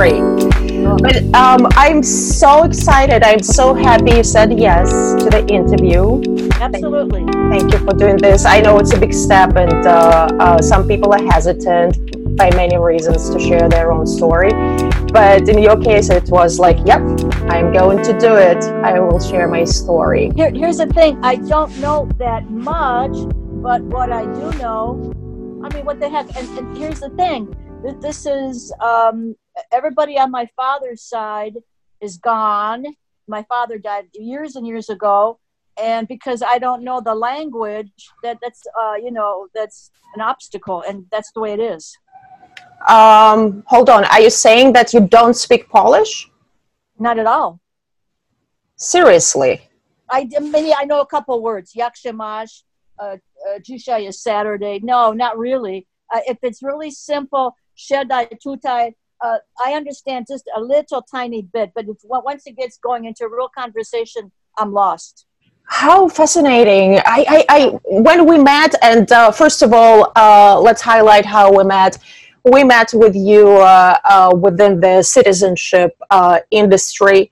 [0.00, 0.22] great.
[1.04, 3.22] But um, I'm so excited.
[3.22, 4.88] I'm so happy you said yes
[5.22, 6.22] to the interview.
[6.58, 7.24] Absolutely.
[7.52, 8.46] Thank you for doing this.
[8.46, 11.92] I know it's a big step, and uh, uh, some people are hesitant
[12.34, 14.52] by many reasons to share their own story.
[15.12, 17.02] But in your case, it was like, yep,
[17.54, 18.64] I'm going to do it.
[18.90, 20.32] I will share my story.
[20.34, 23.16] Here, here's the thing I don't know that much,
[23.66, 25.12] but what I do know,
[25.62, 26.34] I mean, what the heck?
[26.38, 27.54] And, and here's the thing
[28.00, 29.34] this is um,
[29.72, 31.56] everybody on my father's side
[32.00, 32.84] is gone.
[33.26, 35.38] My father died years and years ago.
[35.80, 37.90] And because I don't know the language,
[38.22, 41.96] that that's uh, you know that's an obstacle, and that's the way it is.
[42.88, 44.04] Um, hold on.
[44.04, 46.30] Are you saying that you don't speak Polish?
[46.98, 47.60] Not at all.
[48.76, 49.62] Seriously?
[50.10, 51.72] I maybe I know a couple words.
[51.72, 52.62] Się?
[52.98, 53.16] Uh,
[53.48, 54.80] uh, is Saturday.
[54.82, 55.86] No, not really.
[56.12, 57.54] Uh, if it's really simple,
[57.88, 58.92] siadaj tutaj.
[59.22, 63.28] Uh, I understand just a little tiny bit, but if once it gets going into
[63.28, 65.26] real conversation, I'm lost.
[65.64, 66.98] How fascinating!
[67.04, 71.52] I, I, I when we met, and uh, first of all, uh, let's highlight how
[71.56, 71.98] we met.
[72.44, 77.30] We met with you uh, uh, within the citizenship uh, industry,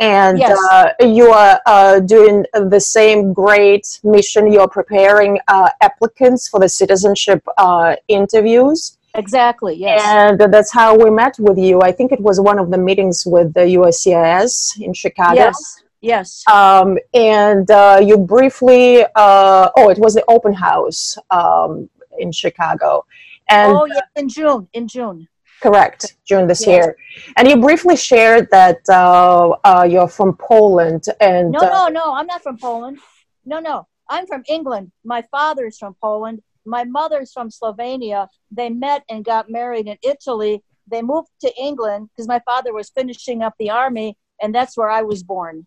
[0.00, 0.58] and Yes.
[0.72, 4.50] uh, you are uh, doing the same great mission.
[4.50, 8.95] You're preparing uh, applicants for the citizenship uh, interviews.
[9.16, 9.74] Exactly.
[9.74, 10.02] Yes.
[10.04, 11.80] And that's how we met with you.
[11.82, 15.34] I think it was one of the meetings with the USCIS in Chicago.
[15.34, 15.82] yes.
[16.02, 16.44] Yes.
[16.46, 23.04] Um, and uh, you briefly, uh, oh, it was the open house um, in Chicago.
[23.48, 24.02] And oh, yes.
[24.14, 24.68] In June.
[24.72, 25.26] In June.
[25.62, 26.68] correct, June this Yes.
[26.68, 26.96] year.
[27.36, 31.04] And you briefly shared that uh, uh, you're from Poland.
[31.20, 32.14] And No, uh, no, no.
[32.14, 32.98] I'm not from Poland.
[33.44, 33.86] No, no.
[34.08, 34.92] I'm from England.
[35.02, 36.42] My father is from Poland.
[36.66, 38.28] My mother's from Slovenia.
[38.50, 40.62] They met and got married in Italy.
[40.90, 44.90] They moved to England because my father was finishing up the army, and that's where
[44.90, 45.66] I was born.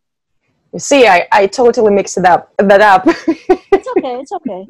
[0.74, 3.06] you see, I, I totally mixed it up, that up.
[3.72, 4.16] It's okay.
[4.22, 4.68] It's okay.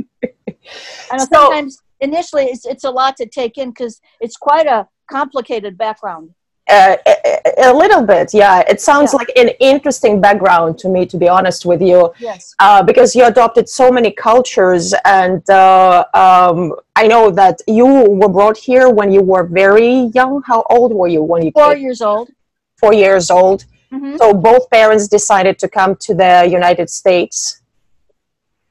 [1.12, 4.68] I know So- sometimes initially it's, it's a lot to take in because it's quite
[4.68, 6.30] a complicated background.
[6.70, 8.60] Uh, a, a little bit, yeah.
[8.74, 9.18] It sounds Yeah.
[9.22, 12.00] like an interesting background to me, to be honest with you.
[12.20, 12.54] Yes.
[12.60, 16.58] uh, because you adopted so many cultures and uh, um,
[17.02, 17.88] i know that you
[18.20, 21.74] were brought here when you were very young how old were you when you Four
[21.74, 21.82] came?
[21.86, 22.28] years old.
[22.82, 23.60] four years old
[23.94, 27.38] hmm so both parents decided to come to the united states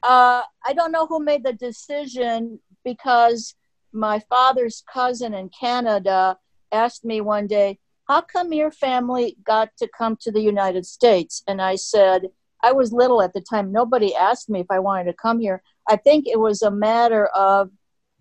[0.03, 2.59] Uh, I don't know who made the decision
[2.91, 3.39] because
[4.07, 6.37] my father's cousin in Canada
[6.71, 7.69] asked me one day,
[8.09, 11.43] How come your family got to come to the United States?
[11.47, 12.23] And I said,
[12.63, 13.71] I was little at the time.
[13.71, 15.61] Nobody asked me if I wanted to come here.
[15.87, 17.69] I think it was a matter of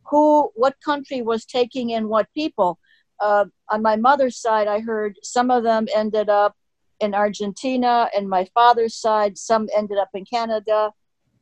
[0.04, 2.78] who, what country was taking in what people.
[3.18, 6.54] Uh, on my mother's side, I heard some of them ended up
[7.00, 10.92] in Argentina, and my father's side, some ended up in Canada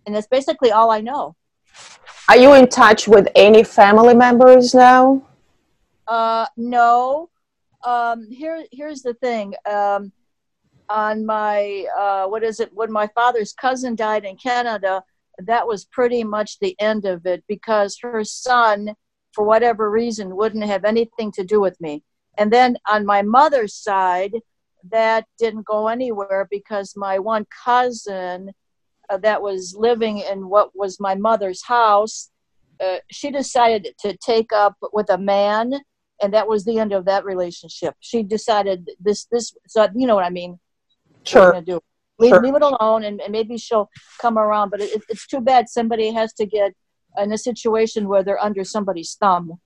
[0.07, 1.35] and that's basically all I know.
[2.29, 5.23] are you in touch with any family members now
[6.07, 7.29] Uh, no.
[7.87, 9.55] Um, here, here's the thing.
[9.65, 10.13] Um,
[10.89, 12.71] on my, uh, what is it?
[12.75, 15.05] When my father's cousin died in Canada,
[15.39, 18.95] that was pretty much the end of it because her son,
[19.33, 22.03] for whatever reason, wouldn't have anything to do with me.
[22.37, 24.35] And then on my mother's side,
[24.91, 28.51] that didn't go anywhere because my one cousin
[29.09, 32.31] uh, that was living in what was my mother's house,
[32.81, 35.81] uh, she decided to take up with a man
[36.23, 37.95] and that was the end of that relationship.
[38.01, 40.53] She decided this this so you know what I mean.
[41.33, 41.81] What are you sure do?
[42.19, 42.43] Leave, Sure.
[42.43, 43.91] leave it alone, and, and maybe she'll
[44.23, 44.71] come around.
[44.71, 46.73] But it, it's too bad somebody has to get
[47.19, 49.59] in a situation where they're under somebody's thumb.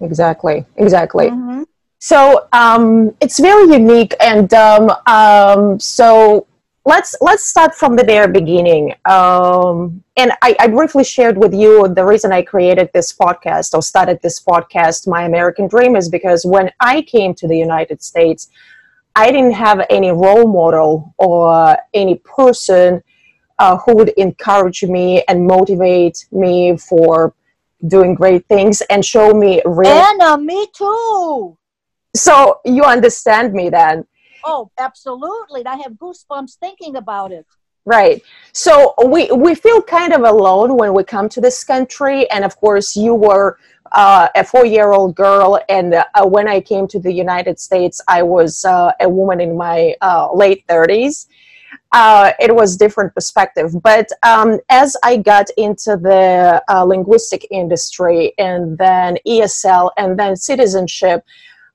[0.00, 1.64] exactly exactly Mhm.
[1.98, 2.18] so
[2.52, 6.46] um, it's very unique and um, um, so
[6.86, 11.88] let's let's start from the very beginning um, and I, I briefly shared with you
[11.88, 16.46] the reason i created this podcast or started this podcast my american dream is because
[16.46, 18.48] when i came to the united states
[19.16, 23.02] i didn't have any role model or any person
[23.58, 27.34] uh, who would encourage me and motivate me for
[27.88, 31.56] doing great things and show me real Anna, me too.
[32.14, 34.06] so you understand me then
[34.46, 35.66] Oh, absolutely.
[35.66, 37.46] I have goosebumps thinking about it.
[37.84, 38.22] right.
[38.52, 42.30] So we we feel kind of alone when we come to this country.
[42.30, 43.58] And of course you were
[43.92, 45.60] uh, a four year old girl.
[45.68, 49.56] And uh, when i came to the united states i was uh, a woman in
[49.56, 51.26] my uh, late 30s
[51.92, 53.70] uh, it was different perspective.
[53.82, 60.36] But um, as i got into the uh, linguistic industry and then esl and then
[60.36, 61.24] citizenship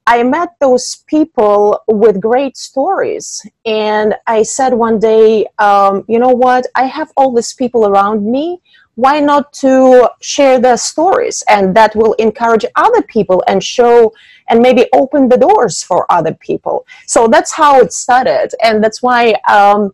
[0.08, 3.46] I met those people with great stories.
[3.66, 6.66] And I said one day, um, you know what?
[6.76, 8.62] I have all these people around me.
[8.96, 11.44] Why not to share their stories?
[11.48, 14.14] And that will encourage other people and show
[14.50, 16.86] and maybe open the doors for other people.
[17.08, 18.50] So that's how it started.
[18.62, 19.94] And that's why um,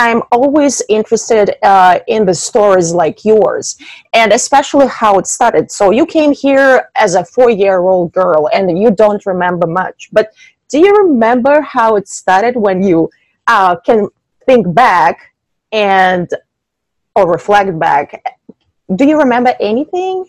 [0.00, 3.76] I'm always interested uh, in the stories like yours,
[4.14, 5.70] and especially how it started.
[5.70, 10.08] So you came here as a four-year-old girl, and you don't remember much.
[10.10, 10.32] But
[10.70, 13.10] do you remember how it started when you
[13.46, 14.08] uh, can
[14.46, 15.34] think back
[15.70, 16.30] and
[17.14, 18.08] or reflect back?
[18.96, 20.24] Do you remember anything?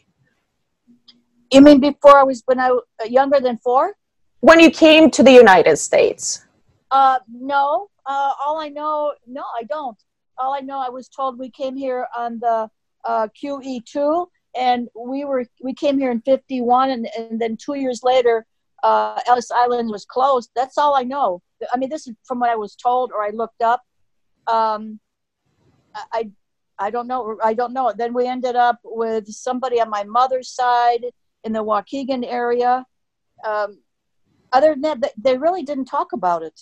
[1.54, 3.96] You mean before I was when I was younger than four?
[4.42, 6.46] When you came to the United States?
[6.90, 9.98] Uh, no, uh, all I know, no, I don't.
[10.38, 12.70] All I know, I was told we came here on the
[13.06, 18.02] uh, QE2, and we were we came here in '51, and, and then two years
[18.04, 18.46] later,
[18.84, 20.50] uh, Ellis Island was closed.
[20.56, 21.42] That's all I know.
[21.74, 23.82] I mean, this is from what I was told or I looked up.
[24.48, 25.00] Um,
[26.12, 26.32] I,
[26.80, 27.38] I don't know.
[27.44, 27.94] I don't know.
[27.96, 31.06] Then we ended up with somebody on my mother's side
[31.44, 32.86] in the Waukegan area.
[33.46, 33.80] Um,
[34.52, 36.60] other than that, they really didn't talk about it.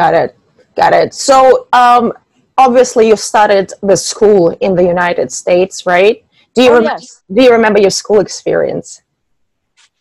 [0.00, 0.30] Got it.
[0.76, 1.12] Got it.
[1.12, 2.14] So, um,
[2.56, 6.24] obviously, you started the school in the United States, right?
[6.54, 7.22] Do you Oh, rem- yes.
[7.34, 9.02] do you remember your school experience?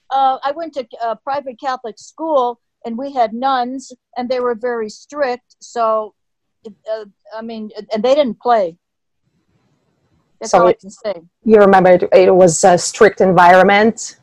[0.09, 4.55] uh, I went to a private Catholic school, and we had nuns, and they were
[4.55, 5.49] very strict.
[5.59, 6.15] So,
[6.65, 7.05] uh,
[7.35, 7.63] I mean,
[7.93, 8.77] and they didn't play.
[10.39, 11.15] That's So all I can say.
[11.43, 14.17] You remember it, it was a strict environment.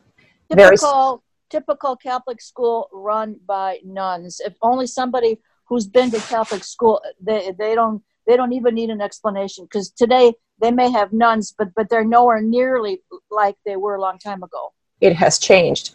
[0.49, 4.41] Very Typical, typical Catholic school run by nuns.
[4.43, 8.89] If only somebody who's been to Catholic school, they they don't they don't even need
[8.89, 13.75] an explanation because today they may have nuns, but but they're nowhere nearly like they
[13.75, 14.73] were a long time ago.
[15.01, 15.91] It has changed,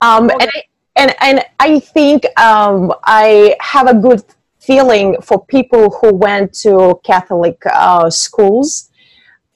[0.00, 0.62] um, Oh, and, I,
[0.96, 4.22] and and I think um, I have a good
[4.60, 8.90] feeling for people who went to Catholic uh, schools.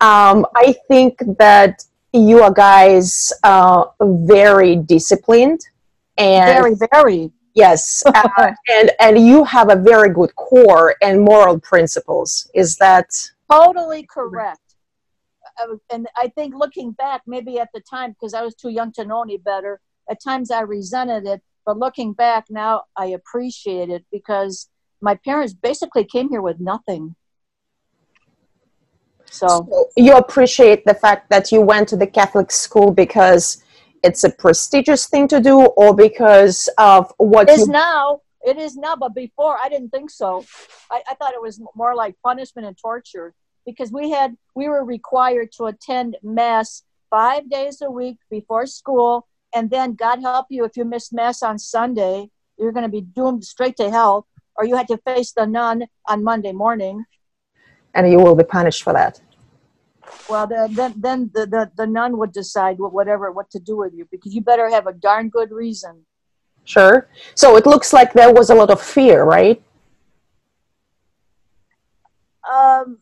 [0.00, 5.60] Um, I think that you are guys uh, very disciplined
[6.18, 7.30] and Very, very.
[7.56, 8.28] Yes, uh,
[8.68, 12.48] and and you have a very good core and moral principles.
[12.54, 13.08] Is that
[13.50, 14.60] totally correct.
[15.58, 18.92] I and i think looking back maybe at the time because i was too young
[18.92, 19.80] to know any better
[20.10, 24.68] at times i resented it but looking back now i appreciate it because
[25.00, 27.14] my parents basically came here with nothing.
[29.30, 33.62] So you appreciate the fact that you went to the Catholic school because
[34.02, 37.72] it's a prestigious thing to do, or because of what it is you?
[37.72, 40.44] now it is now but before i didn't think so
[40.90, 43.34] I, I thought it was more like punishment and torture
[43.66, 49.26] because we had we were required to attend mass five days a week before school
[49.54, 53.00] and then god help you if you missed mass on sunday you're going to be
[53.00, 54.26] doomed straight to hell
[54.56, 57.04] or you had to face the nun on monday morning
[57.94, 59.20] And you will be punished for that.
[60.28, 63.76] Well the, then then the, the, the nun would decide what, whatever what to do
[63.76, 66.04] with you because you better have a darn good reason
[66.66, 67.06] Sure.
[67.36, 69.62] So it looks like there was a lot of fear, right?
[72.48, 72.98] um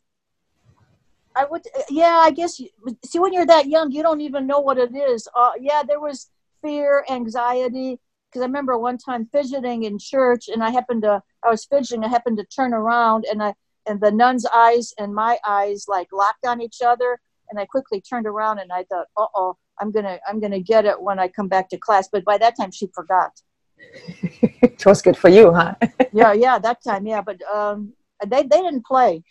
[1.36, 2.68] i would yeah i guess you,
[3.04, 6.00] see when you're that young you don't even know what it is uh, yeah there
[6.00, 6.30] was
[6.62, 7.98] fear anxiety
[8.30, 12.04] because i remember one time fidgeting in church and i happened to i was fidgeting
[12.04, 13.52] i happened to turn around and i
[13.86, 18.00] and the nun's eyes and my eyes like locked on each other and i quickly
[18.00, 21.48] turned around and i thought uh-oh i'm gonna i'm gonna get it when i come
[21.48, 23.32] back to class but by that time she forgot
[24.62, 25.74] it was good for you, huh?
[26.12, 27.92] yeah yeah that time yeah but um
[28.26, 29.22] they, they didn't play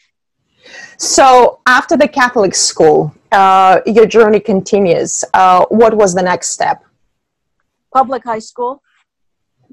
[0.98, 5.26] So after the Catholic school, uh, your journey continues.
[5.34, 6.84] Uh, what was the next step?
[7.94, 8.82] public high school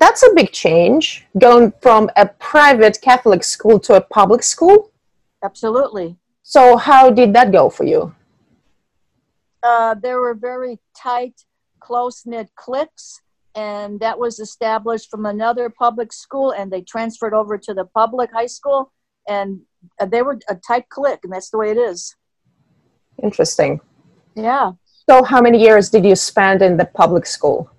[0.00, 4.90] That's a big change, going from a private Catholic school to a public school.
[5.44, 8.14] absolutely So how did that go for you?
[9.62, 11.44] uh, there were very tight,
[11.80, 13.20] close knit cliques,
[13.54, 18.30] and that was established from another public school, and they transferred over to the public
[18.32, 18.92] high school,
[19.28, 19.60] and
[20.00, 22.16] uh, they were a tight clique, and that's the way it is.
[23.22, 23.80] Interesting.
[24.34, 24.72] Yeah.
[25.08, 27.70] So how many years did you spend in the public school?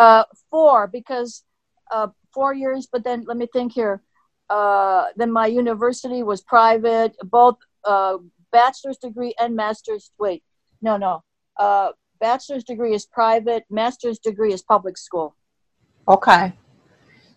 [0.00, 1.44] Uh, four, because
[1.90, 4.00] uh, four years, but then let me think here.
[4.48, 8.16] Uh, then my university was private, both uh,
[8.50, 10.10] bachelor's degree and master's.
[10.18, 10.42] Wait,
[10.80, 11.22] no, no.
[11.58, 15.36] Uh, bachelor's degree is private, master's degree is public school.
[16.08, 16.54] Okay.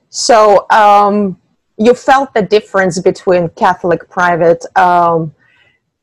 [0.10, 1.38] So um,
[1.78, 5.36] you felt the difference between Catholic private um,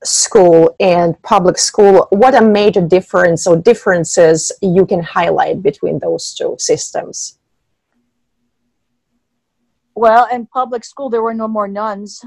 [0.05, 6.35] school and public school, what a major difference or differences you can highlight between those
[6.35, 7.39] two systems?
[9.95, 12.25] Well, in public school, there were no more nuns.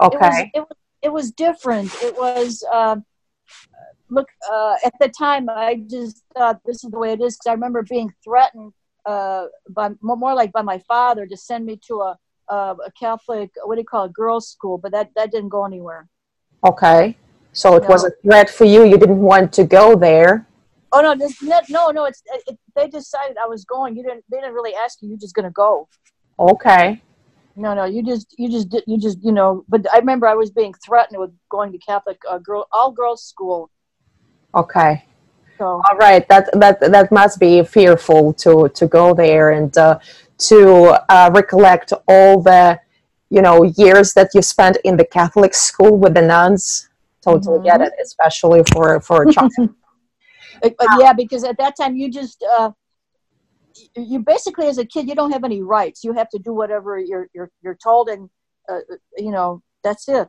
[0.00, 0.16] Okay.
[0.16, 1.92] It was, it was, it was different.
[2.02, 2.96] It was, uh,
[4.08, 7.50] look, uh, at the time, I just thought this is the way it is because
[7.50, 8.72] I remember being threatened
[9.04, 12.18] uh, by more like by my father to send me to a,
[12.48, 15.64] a, a Catholic, what do you call it, girls' school, but that, that didn't go
[15.64, 16.08] anywhere.
[16.70, 17.16] Okay.
[17.52, 17.88] So it No.
[17.94, 18.80] was a threat for you.
[18.84, 20.46] You didn't want to go there.
[20.92, 21.34] Oh no, this,
[21.78, 23.96] no, no, it's it, they decided I was going.
[23.96, 24.24] You didn't.
[24.30, 25.08] They didn't really ask you.
[25.08, 25.88] You're just gonna go.
[26.38, 27.02] Okay.
[27.58, 29.64] No, no, you just, you just, did- you just, you know.
[29.68, 33.24] But I remember I was being threatened with going to Catholic uh, girl, all girls
[33.24, 33.70] school.
[34.54, 35.04] Okay.
[35.58, 36.26] So All right.
[36.28, 39.98] That that that must be fearful to to go there and uh,
[40.48, 40.58] to
[41.08, 42.78] uh, recollect all the
[43.30, 46.88] you know years that you spent in the Catholic school with the nuns.
[47.22, 47.86] Totally get Mhm.
[47.86, 49.52] it, especially for for a child.
[50.62, 52.70] Uh, uh, yeah, because at that time you just, uh,
[53.74, 56.04] you, you basically as a kid you don't have any rights.
[56.04, 58.30] You have to do whatever you're you're you're told, and
[58.68, 58.80] uh,
[59.16, 60.28] you know that's it.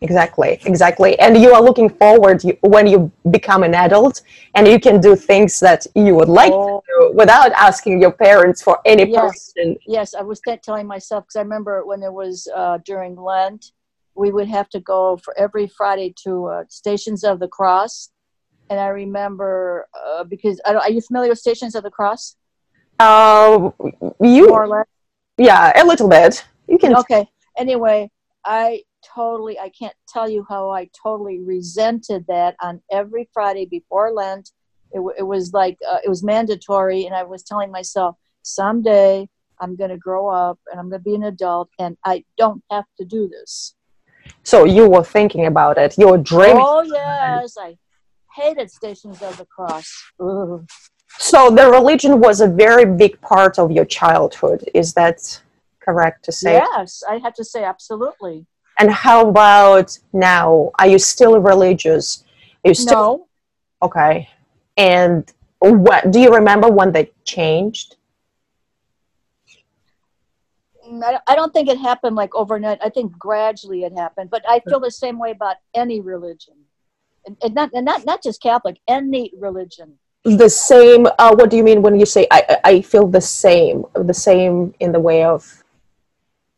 [0.00, 1.18] Exactly, exactly.
[1.18, 4.20] And you are looking forward you, when you become an adult
[4.54, 6.80] and you can do things that you would like Oh.
[6.80, 9.52] to do without asking your parents for any Yes.
[9.54, 9.78] permission.
[9.86, 13.72] Yes, I was t- telling myself because I remember when it was uh, during Lent,
[14.14, 18.10] we would have to go for every Friday to uh, Stations of the Cross,
[18.70, 22.36] and I remember uh, because I don't, are you familiar with Stations of the Cross?
[23.00, 23.70] Uh,
[24.20, 24.86] you, More or less.
[25.38, 26.44] yeah, a little bit.
[26.68, 26.94] You can.
[26.96, 27.28] Okay.
[27.56, 28.10] Anyway,
[28.44, 28.82] I
[29.14, 34.50] totally I can't tell you how I totally resented that on every Friday before Lent.
[34.92, 39.28] It, w- it was like uh, it was mandatory, and I was telling myself someday
[39.60, 42.62] I'm going to grow up and I'm going to be an adult, and I don't
[42.70, 43.74] have to do this.
[44.42, 45.96] So you were thinking about it.
[45.98, 46.62] You were dreaming.
[46.64, 47.76] Oh yes, I
[48.34, 50.12] hated Stations of the Cross.
[50.20, 50.66] Ugh.
[51.18, 54.68] So the religion was a very big part of your childhood.
[54.74, 55.40] Is that
[55.80, 56.54] correct to say?
[56.54, 58.46] Yes, I have to say absolutely.
[58.78, 60.72] And how about now?
[60.78, 62.24] Are you still religious?
[62.64, 63.26] Are you still No,
[63.82, 64.28] Okay.
[64.76, 67.96] And what do you remember when they changed?
[71.02, 72.78] I don't think it happened like overnight.
[72.82, 74.30] I think gradually it happened.
[74.30, 76.54] But I feel the same way about any religion,
[77.26, 79.98] and, and not and not not just Catholic, any religion.
[80.24, 81.06] The same.
[81.18, 83.84] Uh, what do you mean when you say I I feel the same?
[83.94, 85.63] The same in the way of.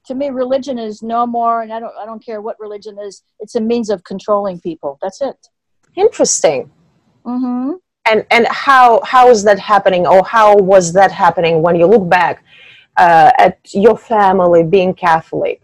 [0.07, 3.23] To me, religion is no more, and I don't I don't care what religion is.
[3.41, 4.99] It's a means of controlling people.
[5.03, 5.49] That's it.
[5.97, 6.71] Interesting.
[7.25, 7.73] Mm-hmm.
[8.09, 12.09] And and how how is that happening, or how was that happening when you look
[12.09, 12.45] back
[12.97, 15.61] uh, at your family being Catholic?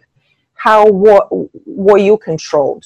[0.54, 1.26] How were,
[1.66, 2.84] were you controlled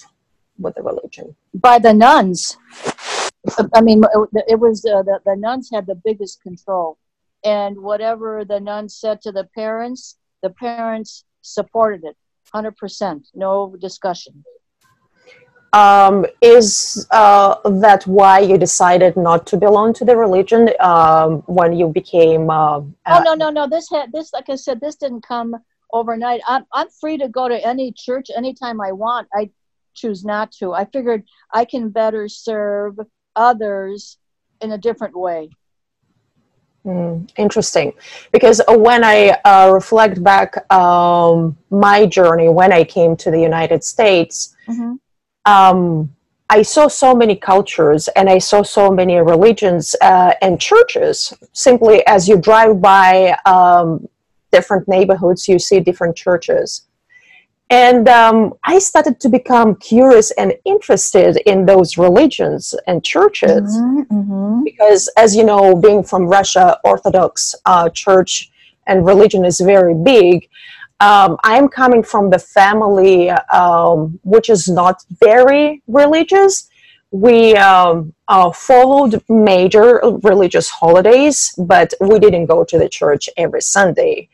[0.59, 1.37] with the religion?
[1.55, 2.57] By the nuns.
[3.75, 4.03] I mean,
[4.49, 6.99] it was uh, the the nuns had the biggest control,
[7.45, 12.17] and whatever the nuns said to the parents, the parents supported it,
[12.53, 14.45] hundred percent, no discussion.
[15.73, 21.75] Um, is uh, that why you decided not to belong to the religion um, when
[21.75, 22.49] you became?
[22.49, 23.69] Uh, Oh no, no, no.
[23.69, 25.57] This had this, like I said, this didn't come
[25.93, 26.41] overnight.
[26.47, 29.29] I'm I'm free to go to any church anytime I want.
[29.35, 29.51] I
[29.95, 30.73] choose not to.
[30.73, 32.99] I figured I can better serve
[33.35, 34.19] others
[34.61, 35.51] in a different way.
[36.87, 37.93] Mm, interesting,
[38.31, 43.41] because uh, when I uh, reflect back um, my journey when I came to the
[43.41, 44.95] United States, Mm-hmm.
[45.53, 46.11] um,
[46.49, 51.33] I saw so many cultures and I saw so many religions uh, and churches.
[51.53, 54.09] Simply as you drive by um,
[54.53, 56.87] different neighborhoods, you see different churches.
[57.69, 64.63] And um, I started to become curious and interested in those religions and churches Mm-hmm.
[64.65, 68.51] because as you know being from russia orthodox uh, church
[68.87, 70.49] and religion is very big
[71.01, 76.69] um, i'm coming from the family um, which is not very religious
[77.11, 83.61] we um, uh, followed major religious holidays but we didn't go to the church every
[83.61, 84.29] sunday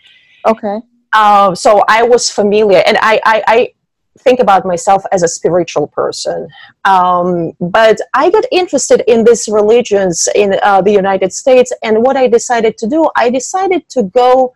[0.45, 0.79] Okay.
[1.13, 3.73] Uh, so I was familiar, and I, I, I
[4.19, 6.49] think about myself as a spiritual person.
[6.85, 12.17] Um, but I got interested in these religions in uh, the United States, and what
[12.17, 14.53] I decided to do, I decided to go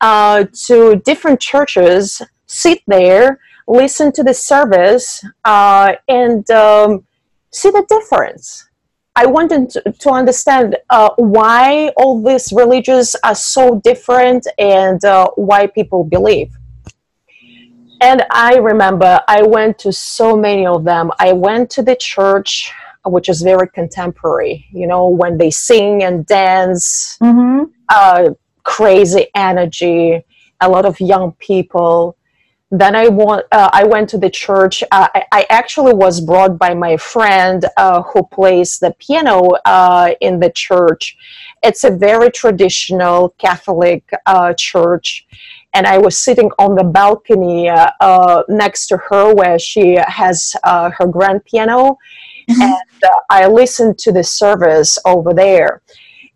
[0.00, 7.06] uh, to different churches, sit there, listen to the service, uh, and um,
[7.50, 8.68] see the difference.
[9.16, 15.30] I wanted to, to understand uh, why all these religions are so different and uh,
[15.36, 16.50] why people believe.
[18.00, 21.12] And I remember I went to so many of them.
[21.20, 22.72] I went to the church,
[23.06, 27.64] which is very contemporary, you know, when they sing and dance, Mm-hmm.
[27.88, 28.30] uh,
[28.64, 30.24] crazy energy,
[30.60, 32.16] a lot of young people.
[32.76, 34.82] Then I, want, uh, I went to the church.
[34.90, 40.14] Uh, I, I actually was brought by my friend uh, who plays the piano uh,
[40.20, 41.16] in the church.
[41.62, 45.26] It's a very traditional Catholic uh, church.
[45.72, 50.90] And I was sitting on the balcony uh, next to her where she has uh,
[50.98, 51.98] her grand piano.
[52.50, 52.60] Mhm.
[52.60, 55.80] And uh, I listened to the service over there.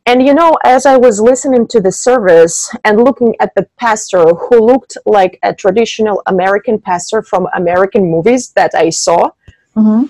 [0.09, 4.25] And you know, as I was listening to the service and looking at the pastor
[4.25, 9.31] who looked like a traditional American pastor from American movies that I saw,
[9.77, 10.05] Mm-hmm.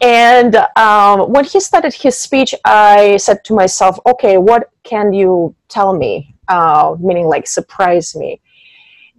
[0.00, 5.54] and um, when he started his speech, I said to myself, okay, what can you
[5.68, 6.34] tell me?
[6.48, 8.40] Uh, meaning, like, surprise me.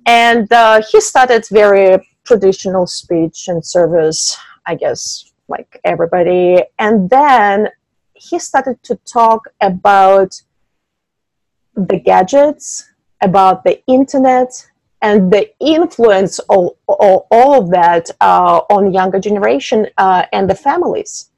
[0.05, 6.63] And uh, he started very traditional speech and service, I guess, like everybody.
[6.79, 7.69] And then
[8.17, 10.41] he started to talk about
[11.75, 14.49] the gadgets, about the internet,
[15.01, 20.55] and the influence of, of all of that uh, on younger generation uh, and the
[20.55, 21.29] families.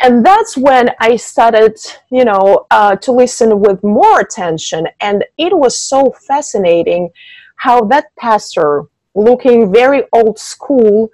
[0.00, 1.78] And that's when i started
[2.10, 4.88] you know uh, to listen with more attention.
[5.00, 7.10] And it was so fascinating
[7.56, 11.10] how that pastor looking very old school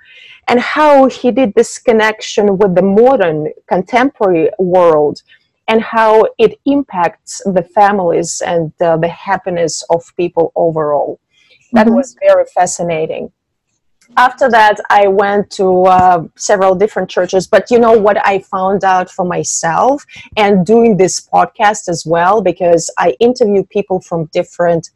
[0.49, 5.23] and how he did this connection with the modern contemporary world
[5.69, 11.21] and how it impacts the families and uh, the happiness of people overall.
[11.73, 11.95] That Mhm.
[11.95, 13.33] was very fascinating.
[14.17, 18.85] After that i went to uh, several different churches but you know what i found
[18.85, 20.05] out for myself
[20.37, 24.91] and doing this podcast as well because i interview people from different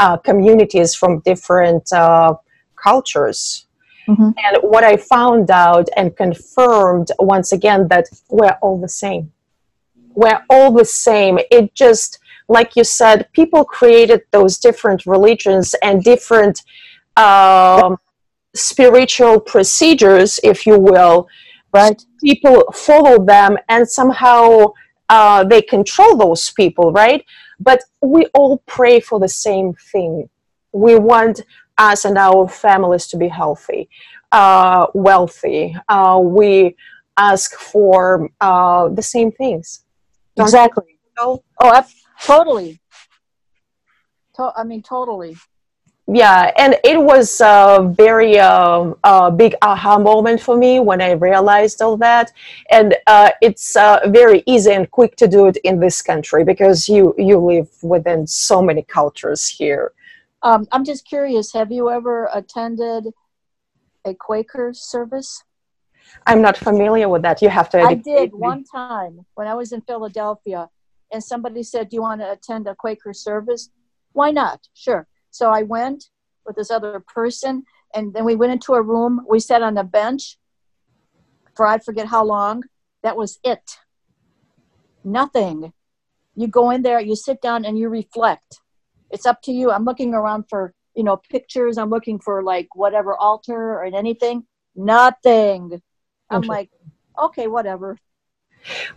[0.00, 2.34] uh, communities from different uh,
[2.76, 3.65] cultures
[4.08, 4.34] Mhm.
[4.44, 9.32] and what i found out and confirmed once again that we're all the same
[10.14, 16.02] we're all the same it just like you said people created those different religions and
[16.04, 16.62] different
[17.16, 17.96] um,
[18.54, 21.28] spiritual procedures, if you will,
[21.72, 22.00] Right.
[22.22, 24.72] people follow them and somehow
[25.10, 27.22] uh, they control those people, right?
[27.60, 30.28] But we all pray for the same thing.
[30.72, 31.42] We want
[31.78, 33.88] us and our families to be healthy,
[34.32, 35.76] uh, wealthy.
[35.88, 36.74] Uh, we
[37.16, 39.84] ask for uh, the same things.
[40.36, 40.98] Don't Exactly.
[41.18, 41.86] Oh, ab-
[42.22, 42.78] totally.
[44.36, 45.36] To- I mean, totally.
[46.06, 51.10] yeah and it was a very uh, uh, big aha moment for me when i
[51.12, 52.30] realized all that
[52.70, 56.88] and uh, it's uh, very easy and quick to do it in this country because
[56.88, 59.92] you you live within so many cultures here
[60.46, 61.52] Um, I'm just curious.
[61.54, 63.08] Have you ever attended
[64.04, 65.42] a Quaker service?
[66.28, 69.72] i'm not familiar with that you have to I did one time when I was
[69.72, 70.68] in Philadelphia,
[71.12, 73.70] and somebody said, "Do you want to attend a Quaker service?"
[74.12, 74.58] Why not?
[74.72, 75.02] Sure.
[75.30, 76.00] So I went
[76.46, 79.12] with this other person, and then we went into a room.
[79.28, 80.38] We sat on a bench
[81.56, 82.56] for I forget how long.
[83.02, 83.66] That was it.
[85.04, 85.72] Nothing.
[86.40, 88.60] You go in there, you sit down, and you reflect.
[89.10, 89.70] It's up to you.
[89.70, 91.78] I'm looking around for you know pictures.
[91.78, 94.44] I'm looking for like whatever altar or anything.
[94.74, 95.80] Nothing.
[96.30, 96.70] I'm like,
[97.26, 97.96] okay, whatever.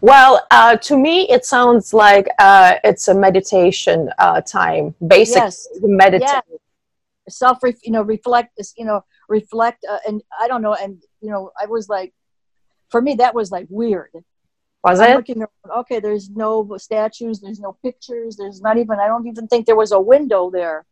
[0.01, 5.67] well uh, to me it sounds like uh, it's a meditation uh, time basically Yes.
[5.81, 6.41] meditate Yeah.
[7.29, 11.51] self you know reflect you know reflect uh, and i don't know and you know
[11.61, 12.13] i was like
[12.89, 14.11] for me that was like weird
[14.83, 15.15] was i'm it?
[15.15, 15.79] looking around.
[15.81, 19.75] Okay there's no statues there's no pictures there's not even i don't even think there
[19.75, 20.85] was a window there.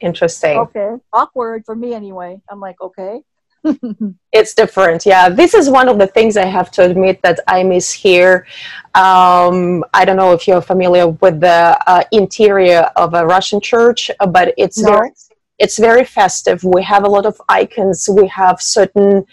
[0.00, 0.58] Interesting.
[0.58, 2.40] Okay awkward for me anyway.
[2.50, 3.22] I'm like okay.
[4.38, 5.28] It's different yeah.
[5.28, 8.46] This is one of the things i have to admit that i miss here.
[8.94, 14.10] Um, i don't know if you're familiar with the uh, interior of a russian church
[14.36, 14.90] but it's No.
[14.92, 15.10] very
[15.58, 16.62] it's very festive.
[16.64, 18.08] We have a lot of icons.
[18.12, 19.24] We have certain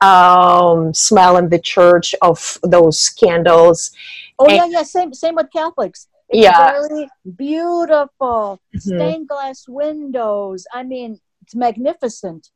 [0.00, 3.90] um, smell in the church of those candles
[4.38, 6.72] oh And- yeah yeah same same with catholics it's Yeah.
[6.80, 8.80] very beautiful Mhm.
[8.80, 12.50] stained glass windows i mean it's magnificent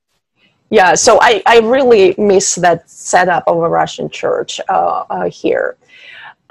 [0.70, 5.76] yeah so i, I really miss that setup of a russian church uh, uh, here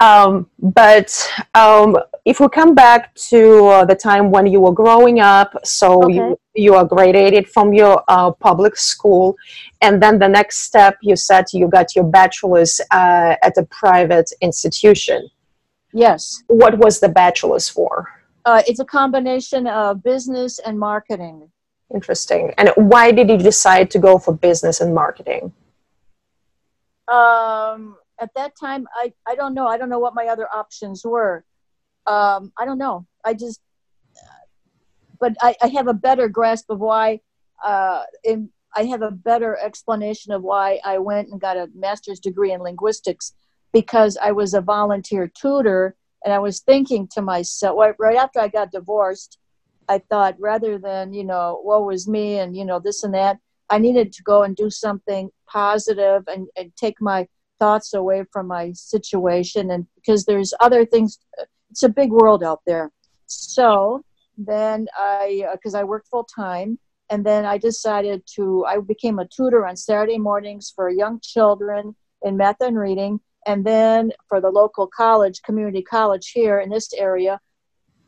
[0.00, 1.08] um, but
[1.54, 6.02] um, if we come back to uh, the time when you were growing up so
[6.04, 6.14] Okay.
[6.14, 6.38] you
[6.74, 9.36] are graduated from your uh, public school
[9.80, 14.30] and then the next step you said you got your bachelor's uh, at a private
[14.40, 15.28] institution
[15.92, 18.08] yes what was the bachelor's for
[18.44, 21.48] uh, it's a combination of business and marketing
[21.92, 22.54] Interesting.
[22.56, 25.52] And why did you decide to go for business and marketing?
[27.08, 29.66] Um, at that time, I, I don't know.
[29.66, 31.44] I don't know what my other options were.
[32.06, 33.06] Um, I don't know.
[33.24, 33.60] I just,
[35.22, 37.20] but I, I have a better grasp of why,
[37.64, 42.18] uh, in, I have a better explanation of why I went and got a master's
[42.18, 43.32] degree in linguistics
[43.72, 48.48] because I was a volunteer tutor and I was thinking to myself, right, after I
[48.48, 49.38] got divorced,
[49.88, 53.38] I thought rather than, you know, woe was me and, you know, this and that,
[53.70, 57.28] I needed to go and do something positive and, and take my
[57.60, 59.70] thoughts away from my situation.
[59.70, 61.20] And because there's other things,
[61.70, 62.90] it's a big world out there.
[63.26, 64.02] So
[64.36, 66.78] then I, because uh, I worked full time,
[67.10, 71.94] and then I decided to, I became a tutor on Saturday mornings for young children
[72.22, 73.20] in math and reading.
[73.46, 77.40] And then for the local college, community college here in this area,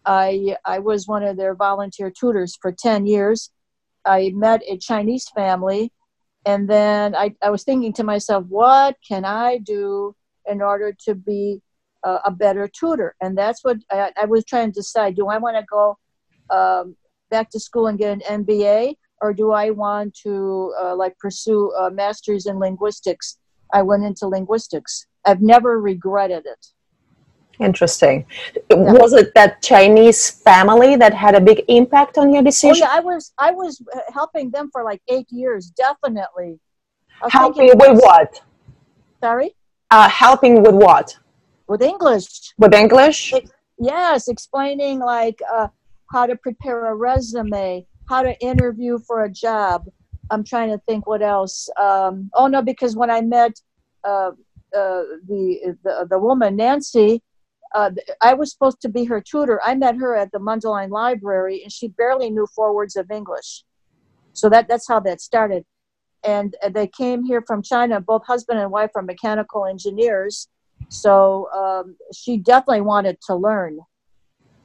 [0.07, 3.51] I, I was one of their volunteer tutors for 10 years.
[4.05, 5.93] I met a Chinese family,
[6.47, 10.15] and then I, I was thinking to myself, what can I do
[10.47, 11.63] in order to be
[12.05, 13.15] a, a better tutor?
[13.21, 15.17] And that's what I, I, was trying to decide.
[15.17, 15.97] Do I want to go
[16.51, 16.97] um,
[17.31, 21.73] back to school and get an MBA, or do I want to uh, like pursue
[21.73, 23.39] a master's in linguistics?
[23.73, 25.07] I went into linguistics.
[25.25, 26.67] I've never regretted it.
[27.61, 28.27] Interesting.
[28.55, 28.93] Yeah.
[28.93, 32.85] Was it that Chinese family that had a big impact on your decision?
[32.85, 36.59] Oh, yeah, I was I was uh, helping them for like eight years, definitely.
[37.31, 38.41] Helping with what?
[39.23, 39.55] Sorry.
[39.91, 41.17] Uh, helping with what?
[41.69, 42.55] With English.
[42.59, 43.33] With English.
[43.33, 45.69] It, yes, explaining like uh,
[46.15, 49.85] how to prepare a resume, how to interview for a job.
[50.31, 51.69] I'm trying to think what else.
[51.79, 53.53] Um, oh no, because when I met
[54.05, 54.31] uh,
[54.81, 57.21] uh, the, the the woman Nancy,
[57.75, 59.61] uh, I was supposed to be her tutor.
[59.65, 63.65] I met her at the Mundelein Library, and she barely knew four words of English.
[64.35, 65.65] So that that's how that started.
[66.23, 68.01] And they came here from China.
[68.01, 70.49] Both husband and wife are mechanical engineers.
[70.89, 73.81] So um, she definitely wanted to learn.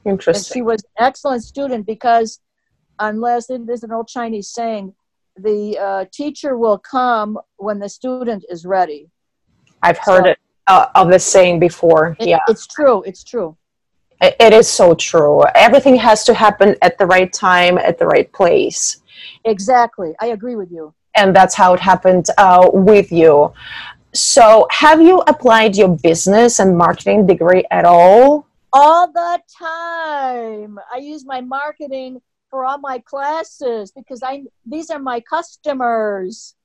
[0.06, 0.40] Interesting.
[0.40, 2.40] And she was an excellent student because,
[3.00, 4.94] unless there's an old Chinese saying,
[5.38, 9.10] the uh, teacher will come when the student is ready.
[9.82, 12.16] I've heard so, it uh, of the saying before.
[12.20, 13.02] It, yeah, it's true.
[13.04, 13.58] It's true.
[14.22, 15.44] It, it is so true.
[15.56, 19.02] Everything has to happen at the right time, at the right place.
[19.46, 20.14] Exactly.
[20.22, 20.94] I agree with you.
[21.16, 23.52] And that's how it happened uh, with you.
[24.14, 28.48] So, have you applied your business and marketing degree at all?
[28.72, 30.80] All the time.
[30.94, 36.56] I use my marketing for all my classes because I these are my customers.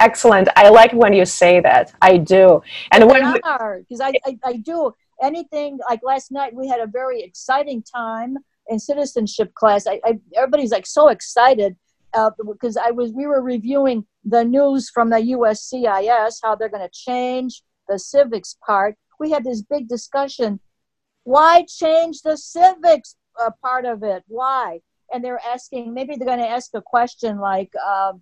[0.00, 0.48] Excellent.
[0.56, 1.92] I like when you say that.
[2.02, 2.62] I do.
[2.90, 7.22] And when because I, I, I do anything like last night we had a very
[7.22, 8.36] exciting time
[8.68, 9.86] in citizenship class.
[9.86, 11.76] I, I everybody's like so excited
[12.14, 16.88] uh, because I was we were reviewing the news from the USCIS how they're going
[16.88, 18.96] to change the civics part.
[19.18, 20.60] We had this big discussion.
[21.24, 24.24] Why change the civics uh, part of it?
[24.28, 24.80] Why?
[25.12, 25.92] And they're asking.
[25.94, 27.72] Maybe they're going to ask a question like.
[27.84, 28.14] Uh,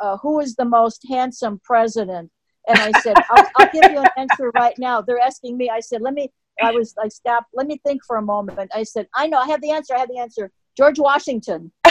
[0.00, 2.30] uh, who is the most handsome president?
[2.66, 5.00] And I said, I'll, I'll, give you an answer right now.
[5.00, 5.70] They're asking me.
[5.70, 6.30] I said, let me,
[6.62, 8.70] I was like, stop, let me think for a moment.
[8.74, 9.94] I said, I know, I have the answer.
[9.94, 10.50] I have the answer.
[10.76, 11.72] George Washington.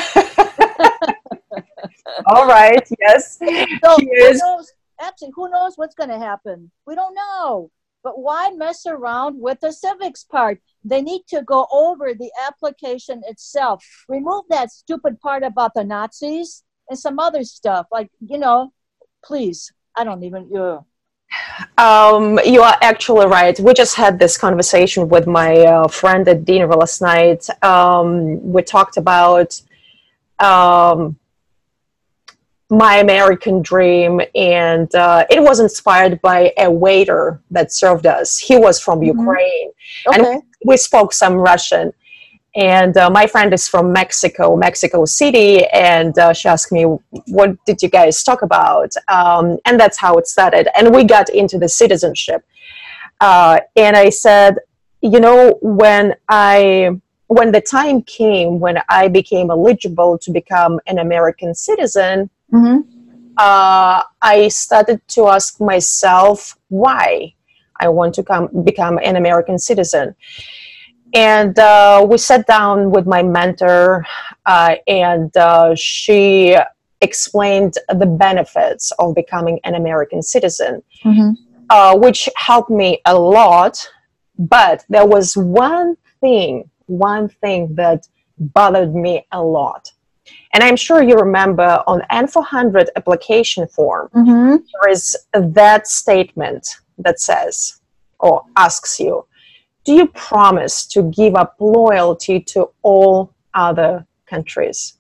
[2.27, 3.39] All right, yes.
[3.39, 6.71] So who knows, actually, who knows what's going to happen?
[6.85, 7.71] We don't know.
[8.07, 10.61] But why mess around with the civics part?
[10.85, 13.83] They need to go over the application itself.
[14.07, 17.87] Remove that stupid part about the Nazis and some other stuff.
[17.91, 18.71] Like, you know,
[19.25, 20.85] please, I don't even, you.
[21.77, 23.59] Um, you are actually right.
[23.59, 27.45] We just had this conversation with my uh, friend at dinner last night.
[27.61, 29.61] Um, we talked about
[30.39, 31.17] um,
[32.69, 38.37] my American dream, and uh, it was inspired by a waiter that served us.
[38.37, 39.19] He was from mm-hmm.
[39.19, 39.71] Ukraine,
[40.07, 40.33] okay.
[40.33, 41.93] and we spoke some Russian
[42.57, 46.85] and uh, my friend is from Mexico, Mexico City, and uh, she asked me,
[47.27, 50.67] "What did you guys talk about?" Um, and that's how it started.
[50.75, 52.43] And we got into the citizenship.
[53.21, 54.57] Uh, and I said,
[55.01, 60.97] "You know, when I when the time came when I became eligible to become an
[60.97, 62.81] American citizen." Mm-hmm.
[63.37, 67.33] Uh, I started to ask myself why
[67.79, 70.15] I want to come become an American citizen
[71.13, 74.05] and uh, we sat down with my mentor
[74.45, 76.55] uh, and uh, she
[77.01, 81.31] explained the benefits of becoming an american citizen mm-hmm.
[81.69, 83.77] Uh, which helped me a lot
[84.39, 88.07] but there was one thing one thing that
[88.39, 89.91] bothered me a lot
[90.53, 94.55] And I'm sure you remember on N400 application form, Mm-hmm.
[94.81, 97.79] there is that statement that says
[98.19, 99.25] or asks you,
[99.85, 104.95] do you promise to give up loyalty to all other countries?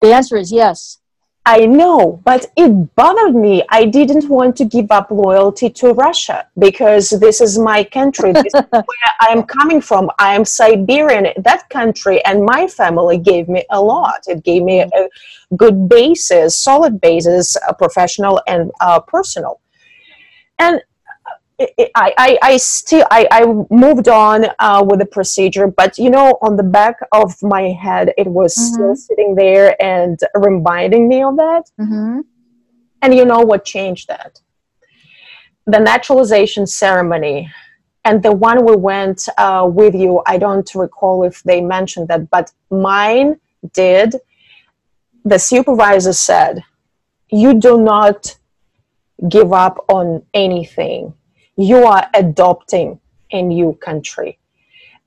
[0.00, 0.98] The answer is yes.
[1.44, 3.64] I know, but it bothered me.
[3.68, 8.32] I didn't want to give up loyalty to Russia because this is my country.
[8.32, 10.08] This is where I'm coming from.
[10.20, 11.32] I am Siberian.
[11.42, 14.22] That country and my family gave me a lot.
[14.28, 15.08] It gave me a
[15.56, 19.60] good basis, solid basis, uh, professional and uh, personal.
[20.60, 20.80] And
[21.60, 26.38] I, I, I still I, I moved on uh, with the procedure, but you know,
[26.42, 28.96] on the back of my head, it was still Mhm.
[28.96, 31.70] sitting there and reminding me of that.
[31.80, 32.20] Mm-hmm.
[33.02, 34.40] And you know what changed that?
[35.66, 37.50] The naturalization ceremony.
[38.04, 42.28] And the one we went uh, with you, I don't recall if they mentioned that,
[42.30, 43.38] but mine
[43.72, 44.16] did.
[45.24, 46.64] The supervisor said,
[47.30, 48.36] You do not
[49.28, 51.14] give up on anything.
[51.56, 53.00] You are adopting
[53.32, 54.38] a new country.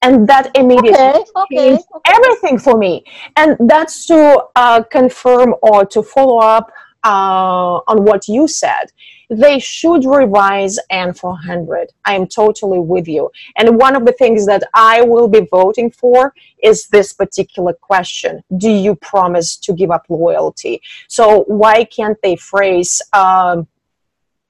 [0.01, 1.23] And that immediately Okay.
[1.35, 1.55] Okay.
[1.55, 3.03] changed everything for me.
[3.35, 6.71] And that's to uh, confirm or to follow up
[7.03, 8.91] uh, on what you said.
[9.29, 11.87] They should revise N400.
[12.03, 13.31] I am totally with you.
[13.57, 18.43] And one of the things that I will be voting for is this particular question
[18.57, 20.81] Do you promise to give up loyalty?
[21.07, 23.67] So, why can't they phrase, um,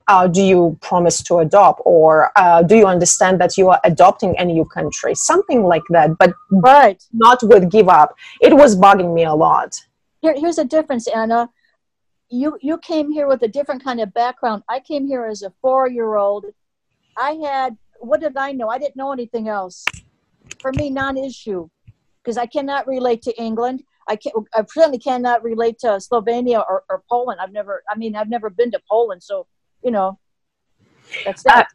[0.07, 4.35] uh, do you promise to adopt or uh, do you understand that you are adopting
[4.37, 7.03] a new country something like that but Right.
[7.11, 9.71] not with give up it was bugging me a lot
[10.21, 11.49] Here, here's the difference, Anna.
[12.29, 14.59] You you came here with a different kind of background.
[14.75, 16.43] I came here as a four year old.
[17.29, 17.77] I had
[18.09, 18.67] what did I know?
[18.75, 19.77] I didn't know anything else.
[20.63, 21.61] For me, non-issue,
[22.19, 23.77] because I cannot relate to England.
[24.07, 24.35] I can't.
[24.57, 27.39] I certainly cannot relate to Slovenia or, or Poland.
[27.41, 27.83] I've never.
[27.91, 29.45] I mean, I've never been to Poland, so
[29.85, 30.19] you know.
[31.23, 31.67] That's that.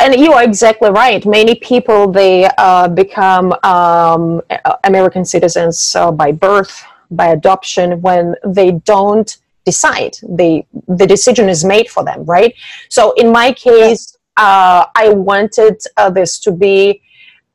[0.00, 4.40] and you are exactly right many people they uh, become um,
[4.84, 11.64] american citizens uh, by birth by adoption when they don't decide they the decision is
[11.64, 12.54] made for them right
[12.88, 17.00] so in my case uh, i wanted uh, this to be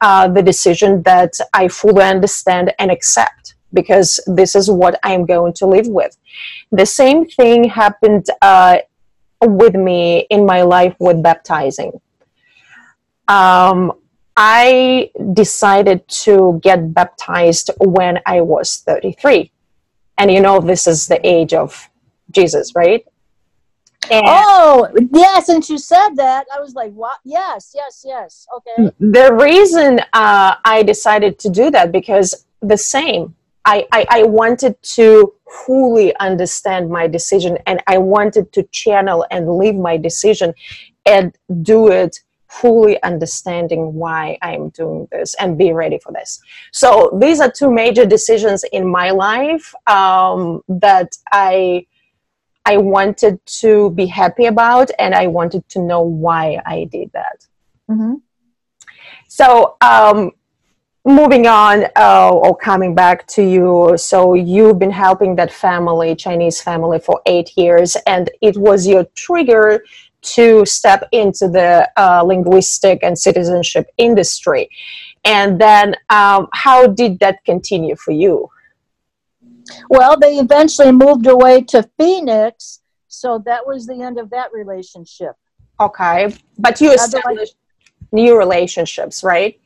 [0.02, 5.52] uh, the decision that i fully understand and accept because this is what i'm going
[5.52, 6.16] to live with
[6.72, 8.78] the same thing happened uh,
[9.42, 12.00] with me in my life with baptizing.
[13.28, 13.94] Um,
[14.36, 19.52] I decided to get baptized when I was 33.
[20.18, 21.90] And you know, this is the age of
[22.32, 23.06] Jesus, right?
[24.10, 27.18] And Oh yeah, since you said that, I was like, "What?
[27.26, 28.92] Yes, yes, yes." Okay.
[29.00, 33.36] the reason uh, I decided to do that because the same.
[33.68, 35.34] I, I, I wanted to
[35.66, 40.54] fully understand my decision and I wanted to channel and live my decision
[41.06, 46.40] and do it fully understanding why I'm doing this and be ready for this.
[46.72, 51.86] So these are two major decisions in my life um, that I
[52.66, 57.46] I wanted to be happy about and I wanted to know why I did that.
[57.90, 58.16] Mm-hmm.
[59.30, 60.32] So, um,
[61.08, 66.62] moving on uh, or coming back to you, so you've been helping that family, Chinese
[66.62, 69.84] family, for eight years, and it was your trigger
[70.22, 74.70] to step into the uh, linguistic and citizenship industry.
[75.24, 78.50] And then, um, how did that continue for you?
[79.90, 85.36] Well, they eventually moved away to Phoenix, so that was the end of that relationship.
[85.80, 87.56] Okay, but you established
[88.12, 89.60] new relationships, right?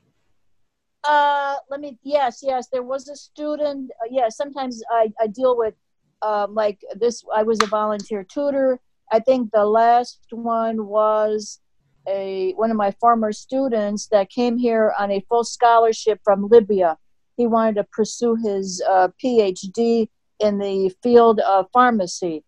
[1.04, 1.98] Uh, let me.
[2.04, 2.68] Yes, yes.
[2.72, 3.92] There was a student.
[4.02, 5.74] Uh, yeah, sometimes I, I deal with,
[6.22, 7.24] um, like this.
[7.34, 8.80] I was a volunteer tutor.
[9.12, 11.60] I think the last one was
[12.08, 16.98] a one of my former students that came here on a full scholarship from Libya.
[17.38, 20.08] He wanted to pursue his uh, PhD
[20.40, 22.44] in the field of pharmacy,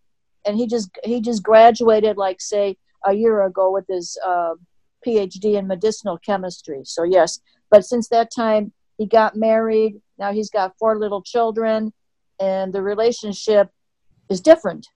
[0.46, 4.54] and he just he just graduated like say a year ago with his uh,
[5.06, 6.82] PhD in medicinal chemistry.
[6.84, 7.40] So yes,
[7.74, 10.00] but since that time he got married.
[10.18, 11.92] Now he's got four little children,
[12.38, 13.68] and the relationship
[14.30, 14.86] is different.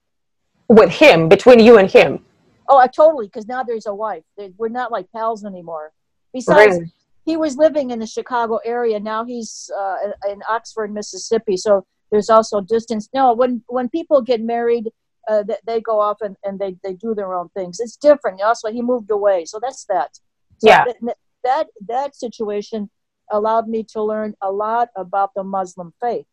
[0.69, 2.23] With him, between you and him.
[2.69, 4.23] Oh, I totally because now there's a wife.
[4.37, 5.91] They- We're not like pals anymore.
[6.31, 6.93] Besides, Really?
[7.25, 8.97] he was living in the Chicago area.
[8.99, 9.95] Now he's uh,
[10.31, 11.57] in Oxford, Mississippi.
[11.57, 13.09] So there's also distance.
[13.13, 14.85] No, when when people get married,
[15.27, 17.79] uh, they, they go off and, and they, they do their own things.
[17.81, 18.41] It's different.
[18.41, 19.43] Also, he moved away.
[19.45, 20.11] So that's that.
[20.59, 20.85] So Yeah.
[20.85, 22.89] That, that that situation
[23.31, 26.25] allowed me to learn a lot about the Muslim faith.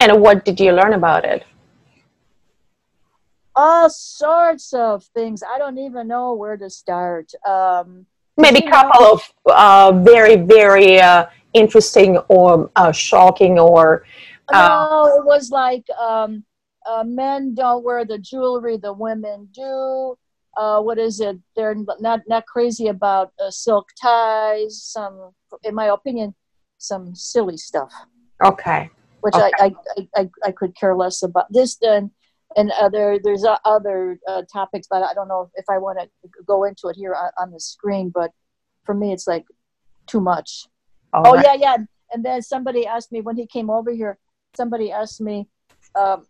[0.00, 1.44] And what did you learn about it?
[3.54, 5.42] All sorts of things.
[5.42, 7.32] I don't even know where to start.
[7.44, 14.04] Um, Maybe a couple know, of uh, very, very uh, interesting or uh, shocking or.
[14.52, 16.44] Uh, no, it was like um,
[16.86, 20.16] uh, men don't wear the jewelry the women do.
[20.58, 21.38] Uh, what is it?
[21.54, 24.82] They're not not crazy about silk ties.
[24.82, 25.30] Some,
[25.62, 26.34] in my opinion,
[26.78, 27.92] some silly stuff.
[28.44, 28.90] Okay.
[29.20, 29.50] Which okay.
[29.60, 31.46] I, I, I, I could care less about.
[31.50, 32.10] This then
[32.56, 36.08] and other there's other uh, topics but i don't know if i want to
[36.46, 38.30] go into it here on, on, the screen but
[38.84, 39.44] for me it's like
[40.06, 40.66] too much
[41.12, 41.44] All oh right.
[41.44, 41.76] yeah yeah
[42.12, 44.18] and then somebody asked me when he came over here
[44.56, 45.48] somebody asked me
[45.94, 46.26] um,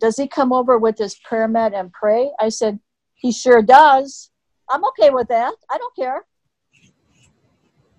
[0.00, 2.78] does he come over with his prayer mat and pray i said
[3.14, 4.30] he sure does
[4.70, 6.24] i'm okay with that i don't care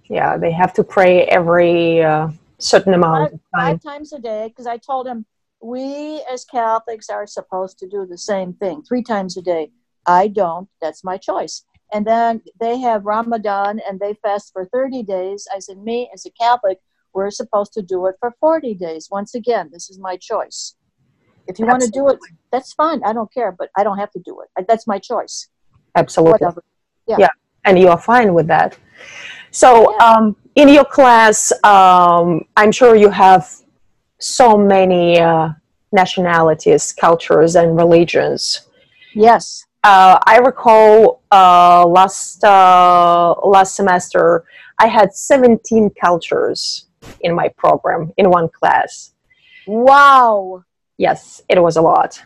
[0.09, 3.79] yeah they have to pray every uh, certain amount five, of time.
[3.79, 5.25] five times a day because i told him
[5.61, 9.71] we as Catholics are supposed to do the same thing three times a day.
[10.05, 10.69] I don't.
[10.81, 11.63] That's my choice.
[11.93, 15.47] And then they have Ramadan and they fast for 30 days.
[15.53, 16.79] I said, me as a Catholic,
[17.13, 19.07] we're supposed to do it for 40 days.
[19.09, 20.75] Once again, this is my choice.
[21.47, 22.19] If you want to do it,
[22.51, 23.01] that's fine.
[23.03, 24.67] I don't care, but I don't have to do it.
[24.67, 25.47] That's my choice.
[25.95, 26.33] Absolutely.
[26.33, 26.63] Whatever.
[27.07, 27.15] Yeah.
[27.19, 27.29] yeah.
[27.65, 28.77] And you are fine with that.
[29.51, 30.05] So, yeah.
[30.05, 33.49] um, in your class, um, I'm sure you have
[34.19, 35.49] so many uh,
[35.91, 38.67] nationalities, cultures, and religions.
[39.13, 39.65] Yes.
[39.83, 44.43] Uh, I recall uh, last uh, last semester
[44.79, 46.87] I had 17 cultures
[47.21, 49.13] in my program in one class.
[49.65, 50.63] Wow.
[50.97, 52.21] Yes, it was a lot.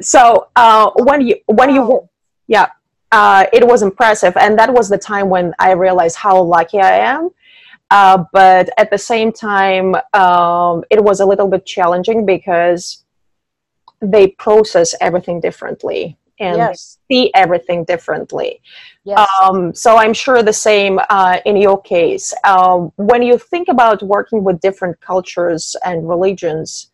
[0.00, 2.08] so uh, when you when you
[2.46, 2.68] yeah,
[3.12, 6.98] uh, it was impressive, and that was the time when I realized how lucky I
[6.98, 7.30] am
[7.90, 13.04] uh, but at the same time, um, it was a little bit challenging because
[14.00, 16.98] they process everything differently and yes.
[17.10, 18.60] see everything differently.
[19.04, 19.28] Yes.
[19.42, 22.32] Um, so I'm sure the same uh, in your case.
[22.44, 26.92] Uh, when you think about working with different cultures and religions,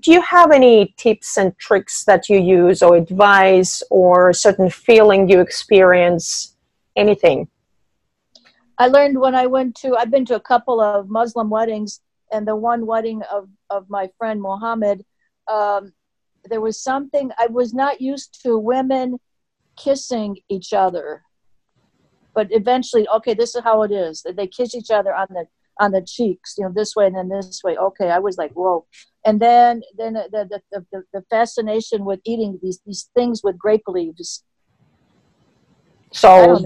[0.00, 4.70] do you have any tips and tricks that you use or advice or a certain
[4.70, 6.56] feeling you experience?
[6.96, 7.48] Anything?
[8.78, 12.00] I learned when I went to, I've been to a couple of Muslim weddings,
[12.32, 15.04] and the one wedding of, of my friend Mohammed,
[15.50, 15.92] um,
[16.48, 19.18] there was something, I was not used to women
[19.76, 21.22] kissing each other.
[22.34, 24.24] But eventually, okay, this is how it is.
[24.36, 25.46] They kiss each other on the
[25.78, 27.76] on the cheeks, you know, this way and then this way.
[27.76, 28.86] Okay, I was like, whoa.
[29.24, 33.82] And then then the the, the, the fascination with eating these these things with grape
[33.86, 34.44] leaves.
[36.12, 36.64] So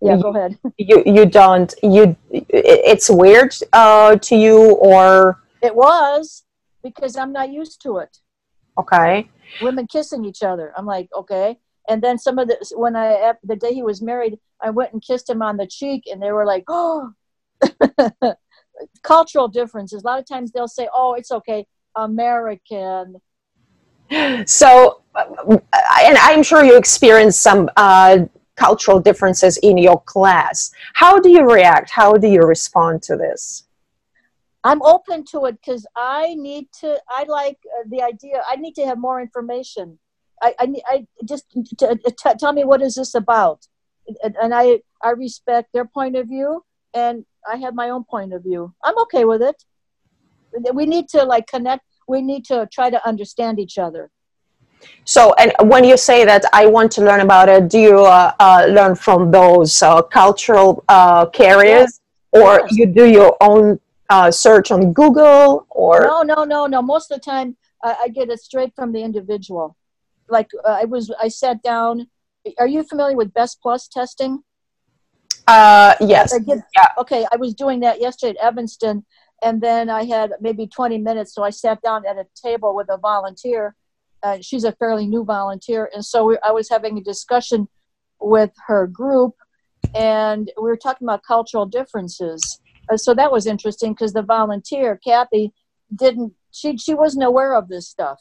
[0.00, 0.58] yeah go ahead.
[0.78, 5.40] you you don't you it's weird uh to you or?
[5.62, 6.42] It was
[6.82, 8.18] because i'm not used to it.
[8.78, 9.28] Okay.
[9.60, 10.72] Women kissing each other.
[10.76, 11.58] I'm like okay.
[11.88, 15.02] And then some of the when i the day he was married i went and
[15.02, 17.12] kissed him on the cheek and they were like oh
[19.02, 21.66] cultural differences a lot of times they'll say oh it's okay
[21.96, 23.16] american
[24.46, 25.58] so uh,
[26.02, 28.18] and i'm sure you experienced some uh
[28.56, 30.70] cultural differences in your class.
[30.94, 31.90] How do you react?
[31.90, 33.64] How do you respond to this?
[34.64, 37.00] I'm open to it because I need to.
[37.08, 38.42] I like uh, the idea.
[38.48, 39.98] I need to have more information.
[40.40, 43.66] I, I, I just t- t- tell me what is this about,
[44.22, 46.64] and, and I I respect their point of view,
[46.94, 48.74] and I have my own point of view.
[48.84, 49.64] I'm okay with it.
[50.74, 51.84] We need to like connect.
[52.06, 54.10] We need to try to understand each other.
[55.04, 58.32] So, and when you say that I want to learn about it, do you uh,
[58.40, 62.00] uh, learn from those uh, cultural uh, carriers,
[62.32, 62.42] yes.
[62.42, 62.76] or yes.
[62.76, 63.78] you do your own
[64.10, 65.66] uh, search on Google?
[65.70, 66.82] Or no, no, no, no.
[66.82, 69.76] Most of the time, I get it straight from the individual.
[70.28, 72.08] Like uh, I was, I sat down.
[72.58, 74.42] Are you familiar with Best Plus testing?
[75.46, 76.38] Uh, yes.
[76.38, 76.86] Get, yeah.
[76.98, 79.04] Okay, I was doing that yesterday at Evanston,
[79.42, 82.88] and then I had maybe 20 minutes, so I sat down at a table with
[82.90, 83.74] a volunteer
[84.22, 87.68] uh, she's a fairly new volunteer, and so we, I was having a discussion
[88.20, 89.34] with her group,
[89.94, 92.60] and we were talking about cultural differences.
[92.90, 95.52] Uh, so that was interesting because the volunteer, Kathy,
[95.94, 98.20] didn't she she wasn't aware of this stuff.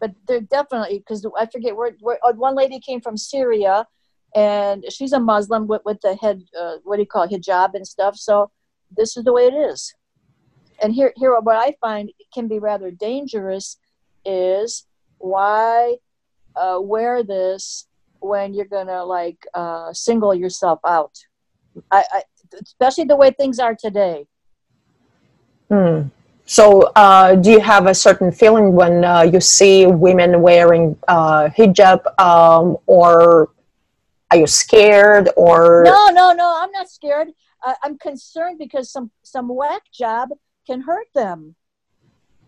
[0.00, 3.86] But they're definitely because I forget where, where uh, one lady came from Syria,
[4.34, 7.74] and she's a Muslim with with the head uh, what do you call it, hijab
[7.74, 8.16] and stuff.
[8.16, 8.50] So
[8.96, 9.94] this is the way it is.
[10.82, 13.78] And here here what I find can be rather dangerous
[14.24, 14.86] is
[15.18, 15.96] why
[16.56, 17.86] uh, wear this
[18.20, 21.12] when you're gonna like uh, single yourself out
[21.90, 22.22] I, I,
[22.62, 24.26] especially the way things are today
[25.68, 26.02] hmm.
[26.48, 31.48] So, uh, do you have a certain feeling when uh, you see women wearing uh,
[31.48, 33.50] hijab, um, or
[34.30, 35.30] are you scared?
[35.36, 36.60] Or No, no, no.
[36.62, 37.28] I'm not scared.
[37.62, 40.30] I, I'm concerned because some some whack job
[40.66, 41.54] can hurt them.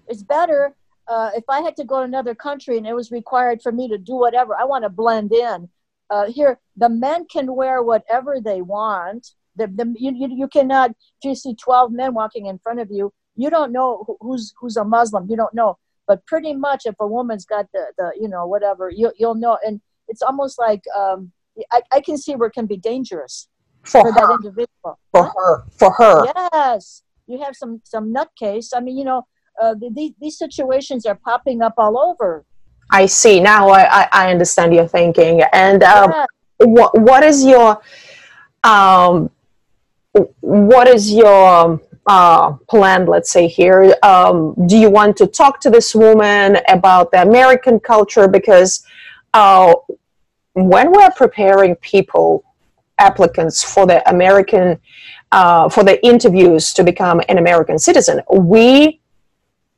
[0.07, 0.75] It's better
[1.09, 3.89] uh, if I had to go to another country and it was required for me
[3.89, 4.55] to do whatever.
[4.57, 5.69] I want to blend in.
[6.11, 9.35] Uh, here, the men can wear whatever they want.
[9.57, 10.91] The, the, you, you, you cannot.
[10.91, 14.77] If you see 12 men walking in front of you, you don't know who's who's
[14.77, 15.29] a Muslim.
[15.31, 15.79] You don't know.
[16.07, 19.59] But pretty much, if a woman's got the, the you know whatever, you, you'll know.
[19.65, 21.33] And it's almost like um,
[21.73, 23.49] I, I can see where it can be dangerous
[23.85, 24.99] for for that individual.
[25.13, 25.33] For Huh?
[25.37, 25.65] her?
[25.71, 26.33] For her?
[26.53, 28.69] Yes, you have some some nutcase.
[28.75, 29.27] I mean, you know,
[29.61, 32.45] uh, the, these these situations are popping up all over.
[32.91, 33.41] I see.
[33.41, 35.43] Now I, I, I understand your thinking.
[35.53, 36.27] And um, Yeah.
[36.59, 37.81] what what is your
[38.65, 39.31] um
[40.41, 45.71] what is your uh, plan let's say here um, do you want to talk to
[45.71, 48.85] this woman about the american culture because
[49.35, 49.75] uh,
[50.55, 52.45] when we're preparing people
[52.99, 54.79] applicants for the american
[55.31, 59.01] uh, for the interviews to become an american citizen we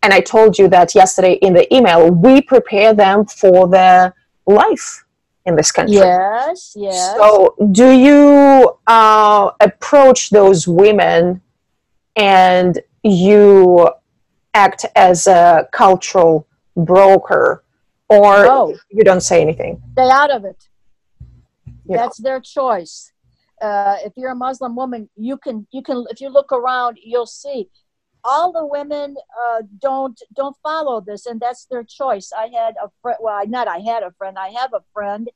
[0.02, 4.14] and i told you that yesterday in the email we prepare them for their
[4.46, 5.04] life
[5.46, 7.16] in this country Yes, yes.
[7.16, 11.40] so, do you uh, approach those women
[12.16, 13.88] and you
[14.54, 16.46] act as a cultural
[16.76, 17.64] broker,
[18.10, 19.80] or no, you don't say anything?
[19.92, 20.68] stay out of it.
[21.18, 21.96] You know?
[21.96, 23.12] That's their choice.
[23.62, 27.26] Uh, if you're a Muslim woman, you can you can if you look around, you'll
[27.26, 27.68] see
[28.24, 32.32] all the women uh, don't don't follow this, and that's their choice.
[32.36, 33.18] I had a friend.
[33.20, 34.38] Well, not I had a friend.
[34.38, 35.30] I have a friend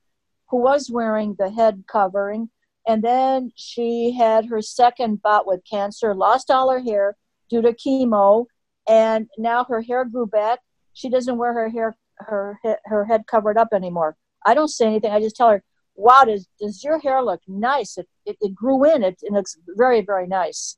[0.48, 2.50] who was wearing the head covering,
[2.86, 7.16] and then she had her second bout with cancer, lost all her hair
[7.50, 8.46] due to chemo,
[8.88, 10.60] and now her hair grew back.
[10.92, 14.16] She doesn't wear her hair her her head covered up anymore.
[14.46, 15.10] I don't say anything.
[15.12, 15.62] I just tell her,
[15.96, 17.98] "Wow, does does your hair look nice?
[17.98, 19.02] It it, it grew in.
[19.02, 20.76] It, it looks very very nice."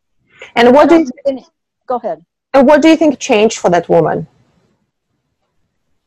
[0.55, 1.47] And what do you, any-
[1.87, 2.25] go ahead.
[2.53, 4.27] and what do you think changed for that woman?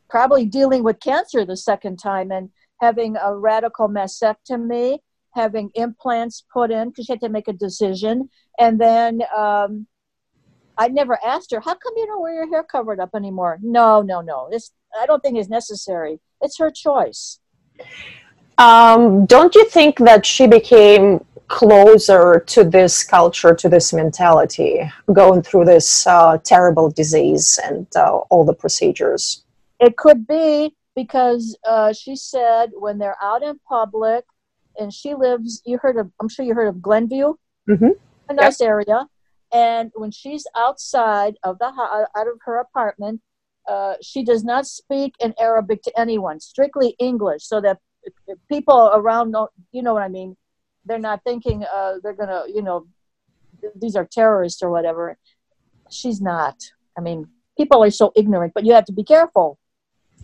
[0.08, 2.50] Probably dealing with cancer the second time and
[2.80, 4.98] having a radical mastectomy,
[5.34, 9.22] having implants put in because she had to make a decision, and then.
[9.36, 9.86] Um,
[10.78, 13.58] I never asked her, how come you don't wear your hair covered up anymore?
[13.60, 14.48] No, no, no.
[14.50, 16.20] This I don't think is necessary.
[16.40, 17.40] It's her choice.
[18.58, 24.80] Um, don't you think that she became closer to this culture, to this mentality,
[25.12, 29.44] going through this uh, terrible disease and uh, all the procedures?
[29.80, 34.24] It could be because uh, she said when they're out in public,
[34.78, 35.62] and she lives.
[35.64, 36.10] You heard of?
[36.20, 37.34] I'm sure you heard of Glenview,
[37.68, 37.96] Mhm.
[38.28, 39.06] a nice area.
[39.52, 43.20] And when she's outside of the out of her apartment,
[43.70, 46.40] uh, she does not speak in Arabic to anyone.
[46.40, 47.78] Strictly English, so that
[48.48, 49.48] people around know.
[49.72, 50.36] You know what I mean?
[50.86, 52.42] They're not thinking uh, they're gonna.
[52.56, 52.86] You know,
[53.60, 55.16] th- these are terrorists or whatever.
[55.90, 56.56] She's not.
[56.98, 59.58] I mean, people are so ignorant, but you have to be careful.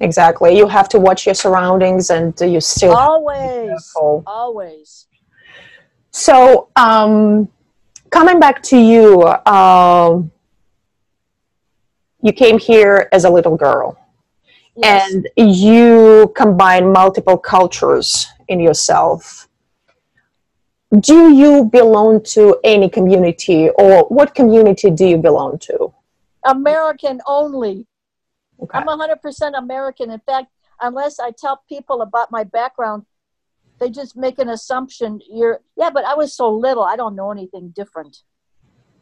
[0.00, 0.56] Exactly.
[0.56, 3.92] You have to watch your surroundings and uh, you still have to be Always,
[4.26, 5.06] always.
[6.10, 7.48] So, um,
[8.10, 10.30] coming back to you, um,
[12.22, 13.98] you came here as a little girl
[14.76, 15.12] Yes.
[15.12, 19.48] and you combine multiple cultures in yourself.
[21.00, 25.92] Do you belong to any community or what community do you belong to?
[26.44, 27.86] American only.
[28.62, 28.78] Okay.
[28.78, 30.10] I'm 100% American.
[30.10, 30.48] In fact,
[30.80, 33.04] unless I tell people about my background,
[33.78, 35.20] they just make an assumption.
[35.28, 38.18] You're, yeah, but I was so little, I don't know anything different.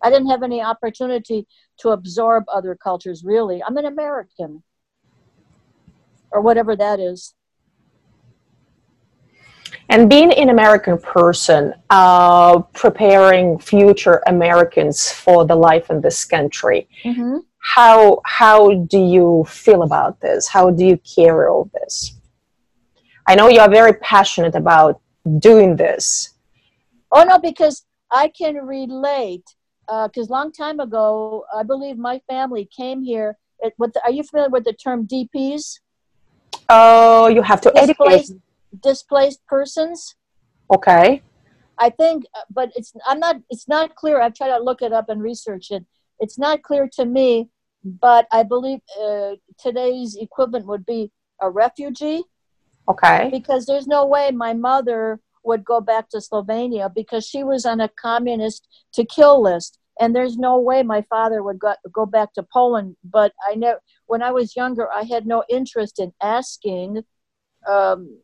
[0.05, 1.47] I didn't have any opportunity
[1.79, 3.63] to absorb other cultures, really.
[3.63, 4.63] I'm an American,
[6.31, 7.35] or whatever that is.
[9.89, 16.89] And being an American person, uh, preparing future Americans for the life in this country,
[17.03, 20.47] hmm how how do you feel about this?
[20.49, 22.15] How do you carry all this?
[23.27, 25.01] I know you are very passionate about
[25.39, 26.35] doing this.
[27.11, 29.47] Oh no, because I can relate.
[29.87, 33.37] Because long time ago, I believe my family came here.
[33.61, 35.80] It, with the, are you familiar with the term DPs,
[36.68, 37.97] Oh, you have to educate.
[37.97, 38.35] displaced
[38.82, 40.16] displaced persons?
[40.74, 41.22] Okay.
[41.78, 43.37] I think, uh, but it's I'm not.
[43.51, 44.20] It's not clear.
[44.20, 45.85] I've tried to look it up and research it.
[46.20, 47.51] It's not clear to me,
[47.85, 51.11] but I believe uh, today's equivalent would be
[51.41, 52.22] a refugee
[52.89, 53.28] Okay.
[53.30, 57.80] because there's no way my mother would go back to Slovenia because she was on
[57.80, 59.78] a communist to kill list.
[60.01, 62.97] and there's no way my father would go, go back to Poland.
[63.05, 63.76] But I know
[64.07, 67.05] when I was younger, I had no interest in asking.
[67.68, 68.18] Um,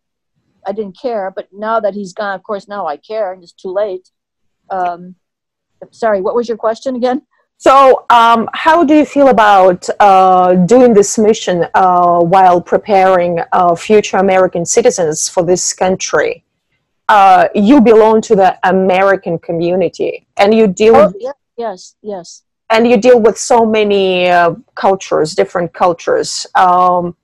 [0.66, 3.52] I didn't care, but now that he's gone, of course, now I care, and it's
[3.52, 4.10] too late.
[4.68, 5.14] Um,
[5.90, 7.22] sorry, what was your question again?
[7.56, 13.74] So, um, how do you feel about uh, doing this mission uh, while preparing uh,
[13.74, 16.42] future American citizens for this country?
[17.10, 20.94] Uh, you belong to the American community, and you deal.
[20.94, 22.44] Oh, yeah, yes, yes.
[22.70, 27.16] And you deal with so many uh, cultures, different cultures, um,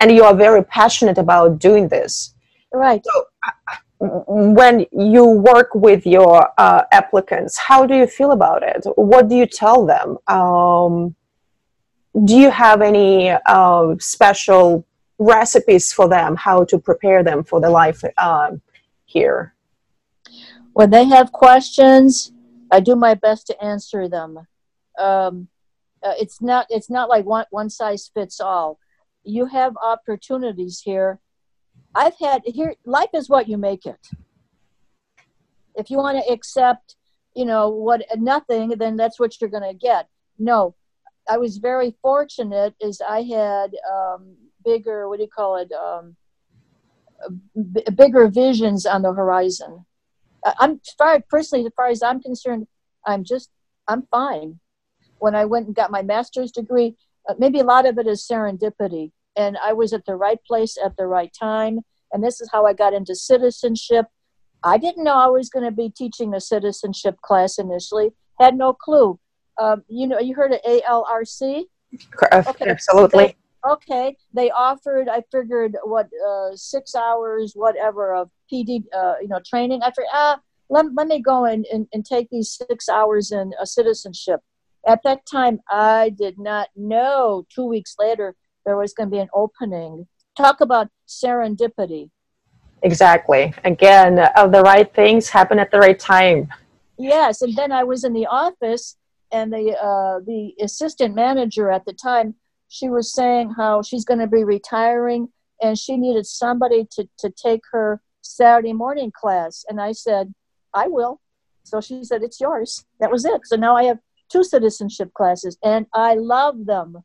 [0.00, 2.34] and you are very passionate about doing this.
[2.72, 3.00] Right.
[3.04, 3.26] So,
[4.00, 8.86] when you work with your uh, applicants, how do you feel about it?
[8.96, 10.18] What do you tell them?
[10.26, 11.14] Um,
[12.24, 14.84] do you have any uh, special
[15.18, 18.50] recipes for them, how to prepare them for the life uh,
[19.08, 19.54] here?
[20.74, 22.32] When they have questions,
[22.70, 24.38] I do my best to answer them.
[24.98, 25.48] Um,
[26.02, 28.78] uh, it's not it's not like one one size fits all.
[29.24, 31.20] You have opportunities here
[31.94, 33.98] I've had here life is what you make it.
[35.74, 36.96] If you want to accept,
[37.34, 40.08] you know, what nothing, then that's what you're going to get.
[40.38, 40.74] No,
[41.28, 46.16] I was very fortunate Is I had um, bigger, what do you call it, um,
[47.72, 49.84] b- bigger visions on the horizon.
[50.58, 52.66] I'm far personally, as far as I'm concerned,
[53.04, 53.50] I'm just,
[53.86, 54.60] I'm fine.
[55.18, 56.96] When I went and got my master's degree,
[57.28, 60.76] uh, maybe a lot of it is serendipity and I was at the right place
[60.84, 61.80] at the right time.
[62.12, 64.06] And this is how I got into citizenship.
[64.64, 68.10] I didn't know I was going to be teaching a citizenship class initially.
[68.40, 69.18] Had no clue.
[69.60, 71.64] Um, you know, you heard of ALRC?
[72.46, 72.68] Okay.
[72.68, 73.36] Absolutely.
[73.66, 74.16] Okay.
[74.32, 79.82] They offered, I figured, what, uh, six hours, whatever, of PD, uh, you know, training.
[79.82, 80.40] I figured, ah,
[80.70, 84.40] let, let me go and, and, and take these six hours in a citizenship.
[84.86, 88.34] At that time, I did not know two weeks later
[88.64, 90.06] there was going to be an opening.
[90.36, 92.10] Talk about serendipity.
[92.82, 93.52] Exactly.
[93.64, 96.48] Again, uh, the right things happen at the right time.
[96.96, 98.96] Yes, and then I was in the office,
[99.32, 102.34] and the uh, the assistant manager at the time,
[102.68, 105.28] she was saying how she's going to be retiring,
[105.62, 110.34] and she needed somebody to to take her Saturday morning class, and I said,
[110.74, 111.20] I will.
[111.64, 112.84] So she said, it's yours.
[113.00, 113.42] That was it.
[113.44, 113.98] So now I have
[114.30, 117.02] two citizenship classes, and I love them.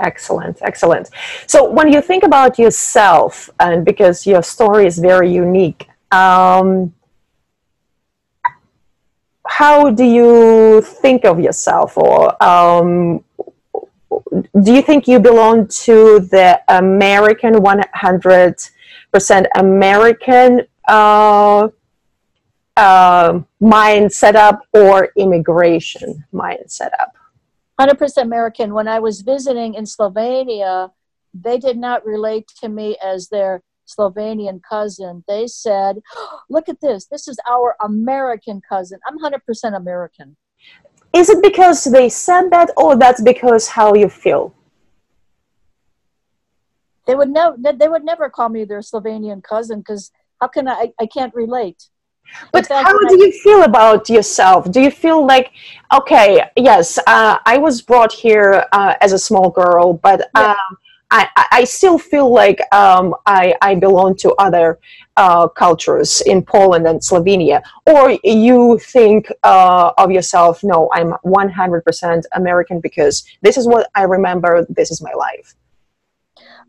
[0.00, 1.10] Excellent, excellent.
[1.46, 6.94] So when you think about yourself, and because your story is very unique, um,
[9.46, 13.23] how do you think of yourself, or um,
[14.62, 21.68] do you think you belong to the American 100% American uh,
[22.76, 27.12] uh, mind setup or immigration mind setup?
[27.80, 28.74] 100% American.
[28.74, 30.90] When I was visiting in Slovenia,
[31.32, 35.24] they did not relate to me as their Slovenian cousin.
[35.28, 36.00] They said,
[36.50, 37.06] Look at this.
[37.06, 38.98] This is our American cousin.
[39.06, 40.36] I'm 100% American.
[41.14, 44.52] Is it because they said that, or that's because how you feel?
[47.06, 47.56] They would never.
[47.56, 50.10] They would never call me their Slovenian cousin because
[50.40, 50.92] how can I?
[50.98, 51.88] I can't relate.
[52.52, 54.70] But how do you feel about yourself?
[54.70, 55.52] Do you feel like,
[55.92, 60.52] okay, yes, uh, I was brought here uh, as a small girl, but yeah.
[60.52, 60.78] um,
[61.14, 64.80] I, I still feel like um, I, I belong to other
[65.16, 67.62] uh, cultures in Poland and Slovenia?
[67.86, 74.02] Or you think uh, of yourself, no, I'm 100% American because this is what I
[74.02, 75.54] remember, this is my life?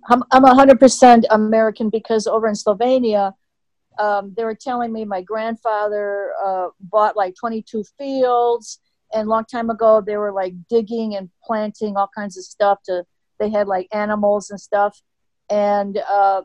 [0.09, 3.33] I'm, I'm 100% American because over in Slovenia,
[3.97, 8.79] um, they were telling me my grandfather uh, bought like 22 fields
[9.13, 12.83] and a long time ago they were like digging and planting all kinds of stuff
[12.83, 13.05] to
[13.39, 15.01] they had like animals and stuff
[15.49, 16.41] and uh,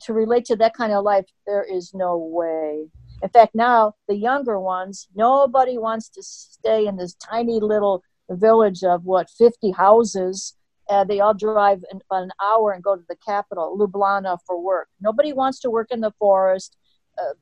[0.00, 2.86] to relate to that kind of life there is no way
[3.22, 8.82] in fact now the younger ones nobody wants to stay in this tiny little village
[8.82, 10.54] of what 50 houses
[10.88, 14.88] uh, they all drive an, an, hour and go to the capital, Ljubljana, for work.
[15.00, 16.76] Nobody wants to work in the forest.
[17.18, 17.34] Uh,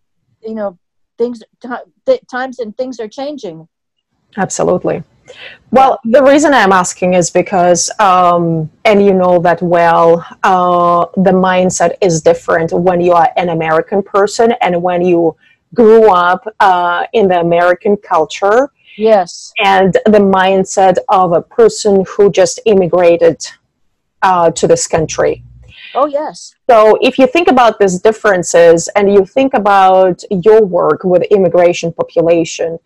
[0.42, 0.78] you know,
[1.16, 3.68] things, t- times and things are changing.
[4.36, 5.02] Absolutely.
[5.70, 11.32] Well, the reason I'm asking is because, um, and you know that well, uh, the
[11.32, 15.36] mindset is different when you are an American person and when you
[15.74, 19.52] grew up uh, in the American culture Yes.
[19.62, 23.46] And the mindset of a person who just immigrated
[24.22, 25.44] uh, to this country.
[25.94, 26.54] Oh, yes.
[26.68, 31.92] So, if you think about these differences and you think about your work with immigration
[31.92, 32.78] population,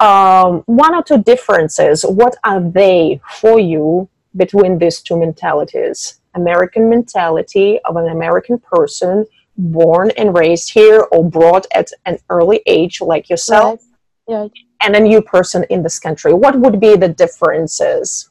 [0.00, 2.02] um, one or two differences.
[2.02, 6.20] What are they for you between these two mentalities?
[6.34, 9.24] American mentality of an American person
[9.56, 13.80] born and raised here or brought at an early age, like yourself,
[14.28, 14.50] Right.
[14.82, 16.32] and a new person in this country.
[16.34, 18.30] What would be the differences?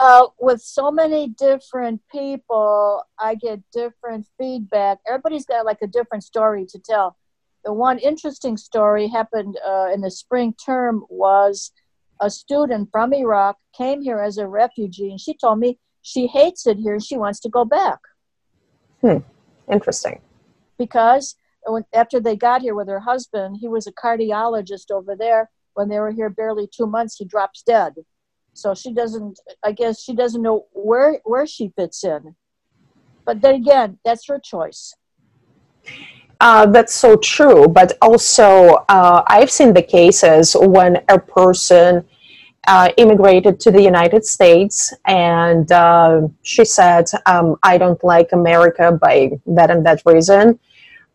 [0.00, 4.98] uh, with so many different people, I get different feedback.
[5.06, 7.16] Everybody's got like a different story to tell.
[7.64, 11.72] The one interesting story happened uh, in the spring term was
[12.20, 16.66] a student from Iraq came here as a refugee, and she told me she hates
[16.66, 17.98] it here and she wants to go back
[19.02, 19.18] Hmm.
[19.70, 20.20] Interesting.
[20.78, 21.36] because
[21.66, 25.50] when, after they got here with her husband, he was a cardiologist over there.
[25.74, 27.94] When they were here barely two months, he drops dead.
[28.54, 29.38] So she doesn't.
[29.62, 32.34] I guess she doesn't know where where she fits in.
[33.24, 34.94] But then again, that's her choice.
[36.40, 37.68] Uh, that's so true.
[37.68, 42.04] But also, uh, I've seen the cases when a person
[42.68, 48.92] uh, immigrated to the United States and uh, she said, um, I don't like America
[49.00, 50.58] by that and that reason.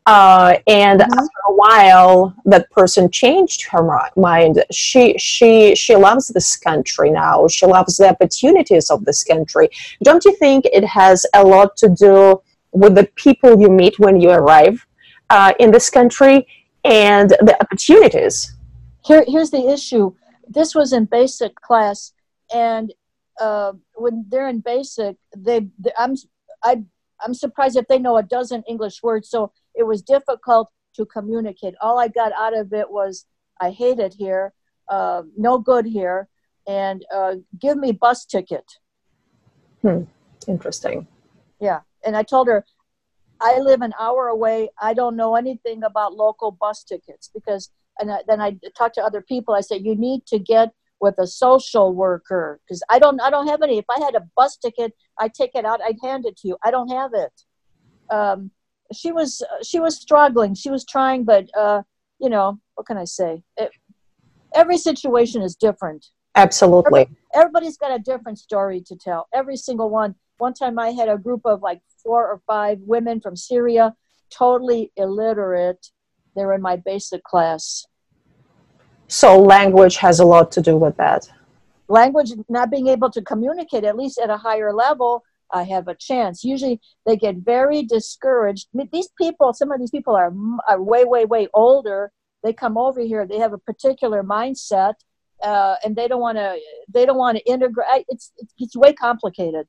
[0.05, 1.07] Uh, and Mhm.
[1.19, 3.83] after a while, that person changed her
[4.15, 4.63] mind.
[4.71, 7.47] She she she loves this country now.
[7.47, 9.69] She loves the opportunities of this country.
[10.03, 14.19] Don't you think it has a lot to do with the people you meet when
[14.21, 14.84] you arrive
[15.29, 16.47] uh, in this country
[16.83, 18.55] and the opportunities?
[19.05, 20.13] Here, here's the issue.
[20.47, 22.13] This was in basic class,
[22.53, 22.93] and
[23.39, 26.15] uh, when they're in basic, they, they I'm
[26.63, 26.83] I
[27.23, 29.29] I'm surprised if they know a dozen English words.
[29.29, 31.73] So it was difficult to communicate.
[31.81, 33.25] All I got out of it was
[33.59, 34.53] I hate it here,
[34.89, 36.27] uh, no good here,
[36.67, 38.65] and uh, give me bus ticket.
[39.81, 40.03] Hmm.
[40.47, 41.07] Interesting.
[41.59, 42.65] Yeah, and I told her
[43.41, 44.69] I live an hour away.
[44.81, 47.69] I don't know anything about local bus tickets because,
[47.99, 49.53] and I, then I talk to other people.
[49.53, 50.71] I say, you need to get
[51.01, 53.77] with a social worker because I don't I don't have any.
[53.77, 55.81] If I had a bus ticket, I'd take it out.
[55.83, 56.57] I'd hand it to you.
[56.63, 57.33] I don't have it.
[58.09, 58.51] Um,
[58.93, 60.55] she was she was struggling.
[60.55, 61.81] She was trying, but uh,
[62.19, 63.43] you know what can I say?
[63.57, 63.71] It,
[64.55, 67.07] every situation is different Absolutely.
[67.33, 71.17] everybody's got a different story to tell every single one one time i had a
[71.17, 73.93] group of like four or five women from syria
[74.29, 75.87] totally illiterate.
[76.35, 77.85] They were in my basic class.
[79.07, 81.29] So language has a lot to do with that.
[81.87, 85.95] language not being able to communicate at least at a higher level i have a
[86.09, 86.43] chance.
[86.53, 88.63] Usually they get very discouraged.
[88.67, 90.31] I mean, these people some of these people are,
[90.69, 91.99] are way way way older.
[92.43, 94.95] They come over here they have a particular mindset
[95.49, 96.49] uh, and they don't want to
[96.95, 99.65] they don't want to integrate it's, it's it's way complicated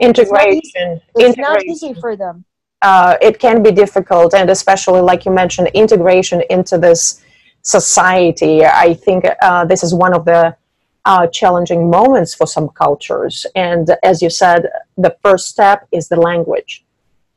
[0.00, 1.00] Integration.
[1.16, 1.70] it's not integration.
[1.70, 2.44] easy for them
[2.82, 7.22] uh, it can be difficult, and especially like you mentioned, integration into this
[7.62, 8.64] society.
[8.64, 10.56] I think uh, this is one of the
[11.04, 13.46] uh, challenging moments for some cultures.
[13.54, 16.84] And as you said, the first step is the language.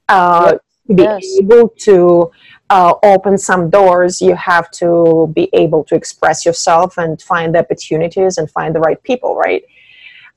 [0.07, 0.57] Uh,
[0.87, 1.23] To be Yes.
[1.39, 2.31] able to
[2.71, 7.59] uh, open some doors, you have to be able to express yourself and find the
[7.59, 9.63] opportunities and find the right people, right?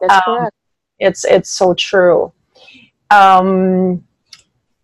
[0.00, 0.56] that's Um, correct
[1.02, 2.32] it's it's so true.
[3.10, 4.04] Um,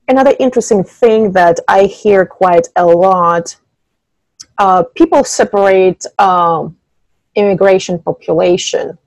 [0.08, 3.56] another interesting thing that i hear quite a lot
[4.58, 6.76] uh, people separate um,
[7.36, 8.98] immigration population.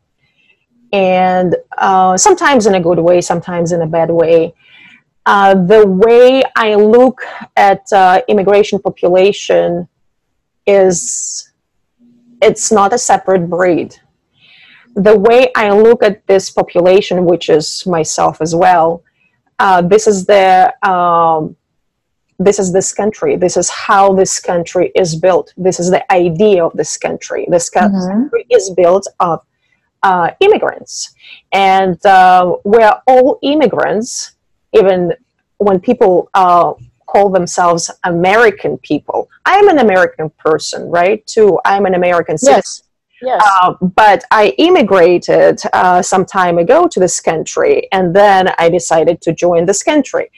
[0.94, 4.54] And uh, sometimes in a good way sometimes in a bad way.
[5.26, 7.22] Uh, the way i look
[7.56, 9.88] at uh, immigration population
[10.66, 11.52] is
[12.42, 13.96] it's not a separate breed
[14.96, 19.04] the way I look at this population, which is myself as well,
[19.60, 21.56] uh, this is the um,
[22.40, 23.36] this is this country.
[23.36, 25.54] This is how this country is built.
[25.58, 27.46] This is the idea of this country.
[27.50, 28.10] This Mhm.
[28.10, 29.42] country is built of
[30.04, 31.14] uh, immigrants,
[31.52, 34.32] and uh, we're all immigrants.
[34.74, 35.14] Even
[35.60, 36.74] when people uh,
[37.06, 41.24] call themselves American people, I am an American person, right?
[41.28, 42.58] Too, I'm an American citizen.
[42.58, 42.84] yes
[43.22, 48.70] yes Uh, but I immigrated uh, some time ago to this country, and then I
[48.70, 50.32] decided to join this country.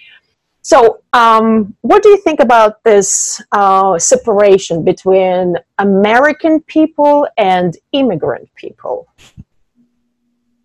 [0.62, 8.50] So, um, what do you think about this uh, separation between American people and immigrant
[8.56, 9.08] people?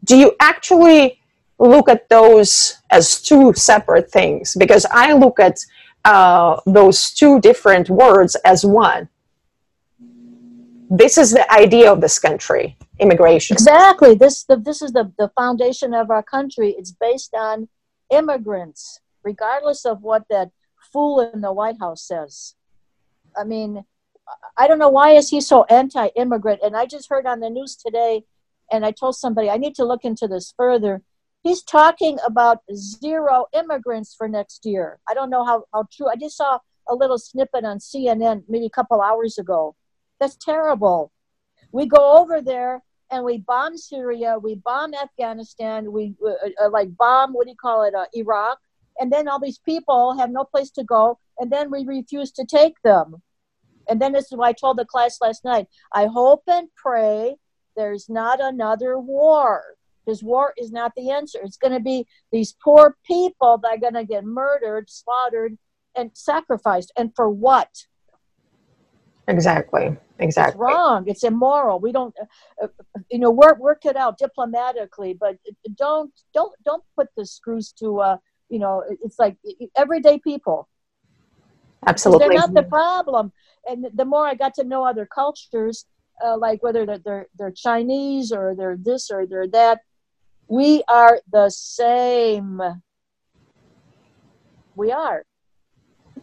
[0.04, 1.20] Do you actually
[1.58, 4.54] look at those as two separate things?
[4.56, 5.58] Because I look at
[6.04, 9.08] uh, those two different words as one
[10.91, 15.30] this is the idea of this country immigration exactly this the, this is the, the
[15.36, 17.68] foundation of our country it's based on
[18.11, 20.51] immigrants regardless of what that
[20.93, 22.55] fool in the white house says
[23.36, 23.84] i mean
[24.57, 26.61] I don't know why is he so anti-immigrant.
[26.62, 28.24] And I just heard on the news today,
[28.70, 31.03] and I told somebody I need to look into this further.
[31.43, 34.99] He's talking about zero immigrants for next year.
[35.09, 36.09] I don't know how, how true.
[36.09, 36.59] I just saw
[36.89, 39.76] a little snippet on CNN maybe a couple hours ago.
[40.20, 41.12] That's terrible.
[41.72, 46.96] We go over there and we bomb Syria, we bomb Afghanistan, we uh, uh, like
[46.96, 48.58] bomb what do you call it, uh, Iraq,
[48.98, 52.44] and then all these people have no place to go, and then we refuse to
[52.44, 53.22] take them.
[53.88, 57.36] And then this is why I told the class last night I hope and pray
[57.76, 59.62] there's not another war.
[60.04, 61.38] Because war is not the answer.
[61.42, 65.58] It's going to be these poor people that are going to get murdered, slaughtered,
[65.94, 66.92] and sacrificed.
[66.96, 67.68] And for what?
[69.28, 69.96] Exactly.
[70.18, 70.52] Exactly.
[70.52, 71.04] It's wrong.
[71.06, 71.78] It's immoral.
[71.78, 72.14] We don't,
[72.60, 75.36] uh, uh, you know, work work it out diplomatically, but
[75.76, 78.16] don't don't don't put the screws to, uh,
[78.48, 79.36] you know, it's like
[79.76, 80.68] everyday people.
[81.86, 82.28] Absolutely.
[82.28, 83.32] They're not the problem.
[83.68, 85.86] And the more I got to know other cultures,
[86.24, 89.80] uh, like whether they're, they're, they're Chinese or they're this or they're that,
[90.48, 92.60] we are the same.
[94.74, 95.24] We are.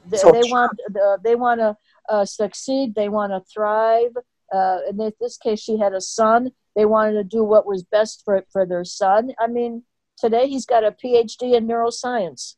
[0.07, 1.75] They, so they want uh, they want to
[2.09, 2.95] uh, succeed.
[2.95, 4.15] They want to thrive.
[4.53, 6.51] Uh, in this case, she had a son.
[6.75, 9.31] They wanted to do what was best for for their son.
[9.39, 9.83] I mean,
[10.17, 12.55] today he's got a PhD in neuroscience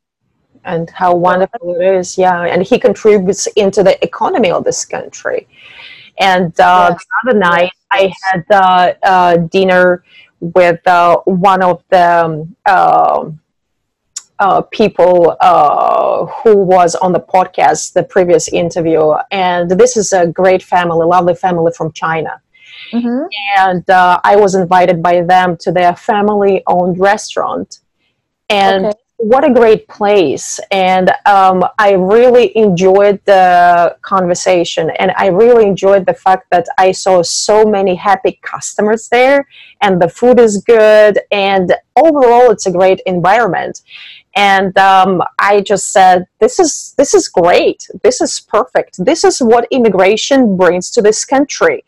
[0.65, 2.17] and how wonderful it is.
[2.17, 5.47] Yeah, and he contributes into the economy of this country.
[6.19, 7.05] And uh, yes.
[7.05, 7.71] the other night.
[7.89, 10.03] I had uh, uh, dinner
[10.41, 13.39] with uh, one of the um, um,
[14.39, 19.13] uh, people uh, who was on the podcast, the previous interview.
[19.31, 22.41] And this is a great family, lovely family from China.
[22.93, 23.25] Mm-hmm.
[23.57, 27.79] And I was invited by them to their family owned restaurant.
[28.49, 35.25] And okay what a great place and um, i really enjoyed the conversation and i
[35.25, 39.47] really enjoyed the fact that i saw so many happy customers there
[39.81, 43.81] and the food is good and overall it's a great environment
[44.37, 49.39] and um, i just said this is this is great this is perfect this is
[49.39, 51.83] what immigration brings to this country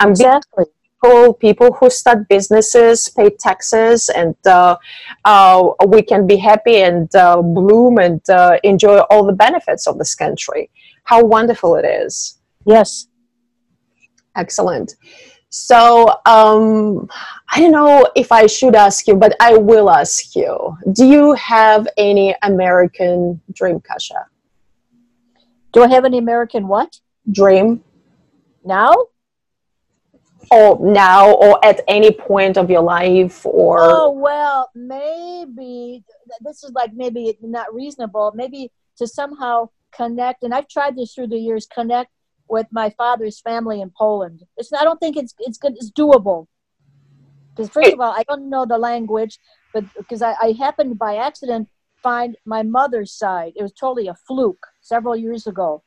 [0.00, 0.66] i'm exactly
[1.06, 4.76] people, people who start businesses, pay taxes, and uh,
[5.24, 9.98] uh, we can be happy and uh, bloom and uh, enjoy all the benefits of
[9.98, 10.70] this country.
[11.04, 12.38] How wonderful it is!
[12.64, 13.06] Yes,
[14.34, 14.96] excellent.
[15.56, 17.08] So um,
[17.50, 20.76] I don't know if I should ask you, but I will ask you.
[20.92, 24.26] Do you have any American dream, Kasha?
[25.72, 27.00] Do I have any American what?
[27.32, 27.82] Dream.
[28.64, 28.94] Now?
[30.52, 36.04] or now or at any point of your life or oh well maybe
[36.40, 41.26] this is like maybe not reasonable maybe to somehow connect and i've tried this through
[41.26, 42.12] the years connect
[42.48, 44.42] with my father's family in poland.
[44.56, 46.46] It's i don't think it's it's good it's doable.
[47.50, 49.38] Because first of all i don't know the language
[49.72, 51.68] but because I, I happened by accident
[52.02, 53.52] find my mother's side.
[53.56, 55.82] It was totally a fluke several years ago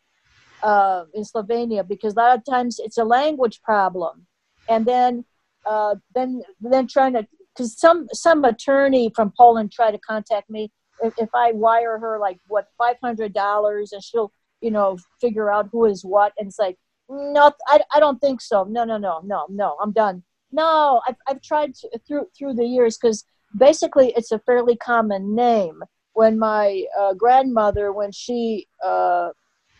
[0.61, 4.27] uh, in slovenia because a lot of times it's a language problem.
[4.67, 5.25] And then
[5.65, 10.71] uh, then then trying to because some some attorney from Poland tried to contact me.
[11.01, 14.31] If, if I wire her like what five hundred dollars and she'll
[14.61, 16.77] you know figure out who is what and it's like
[17.09, 21.15] no I, I don't think so no no no no no I'm done no I've,
[21.27, 23.23] I've tried to, through through the years because
[23.57, 25.81] basically it's a fairly common name
[26.13, 29.29] when my uh, grandmother when she uh,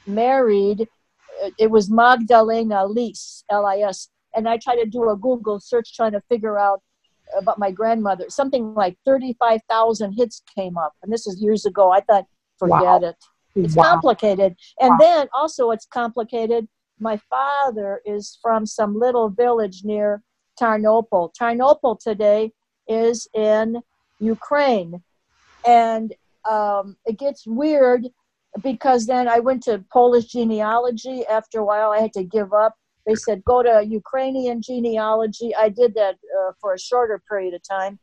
[0.08, 0.88] married
[1.58, 6.22] it was Magdalena Lis L-I-S and I tried to do a Google search trying to
[6.30, 6.82] figure out
[7.38, 8.26] about my grandmother.
[8.30, 10.94] Something like 35,000 hits came up.
[11.04, 11.92] And this is years ago.
[11.92, 12.26] I thought,
[12.58, 13.00] forget wow.
[13.00, 13.16] it.
[13.56, 13.84] It's wow.
[13.84, 14.56] complicated.
[14.80, 14.98] And wow.
[15.00, 16.68] then also, it's complicated.
[17.00, 20.22] My father is from some little village near
[20.60, 21.34] Tarnopol.
[21.40, 22.52] Tarnopol today
[22.88, 23.82] is in
[24.20, 25.02] Ukraine.
[25.66, 26.14] And
[26.50, 28.08] um, it gets weird
[28.64, 31.26] because then I went to Polish genealogy.
[31.28, 32.76] After a while, I had to give up
[33.10, 35.56] they said go to Ukrainian genealogy.
[35.56, 37.98] I did that uh, for a shorter period of time.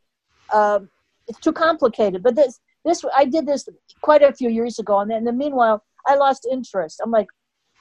[0.53, 0.89] Um,
[1.27, 2.23] it's too complicated.
[2.23, 3.67] But this, this, I did this
[4.01, 7.01] quite a few years ago, and then in the meanwhile, I lost interest.
[7.03, 7.27] I'm like,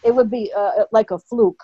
[0.04, 1.62] it would be uh, like a fluke.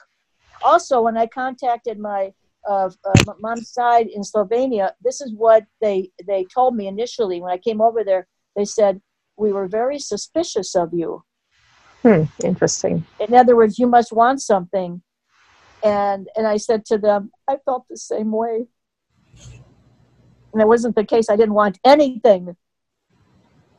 [0.63, 2.33] Also, when I contacted my
[2.69, 7.53] uh, uh, mom's side in Slovenia, this is what they they told me initially when
[7.53, 8.27] I came over there.
[8.57, 9.01] They said
[9.37, 11.25] we were very suspicious of you.
[12.03, 13.05] Hmm, interesting.
[13.21, 15.03] In other words, you must want something
[15.83, 18.67] and and I said to them, I felt the same way.
[20.53, 21.29] And it wasn't the case.
[21.31, 22.57] I didn't want anything.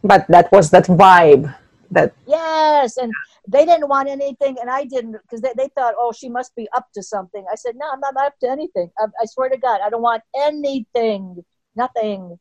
[0.04, 1.54] But that was that vibe
[1.92, 3.12] that yes and
[3.48, 6.68] they didn't want anything, and I didn't because they, they thought, oh, she must be
[6.74, 7.46] up to something.
[7.52, 8.90] I said, no, I'm not up to anything.
[8.98, 11.44] I, I swear to God, I don't want anything,
[11.76, 12.40] nothing.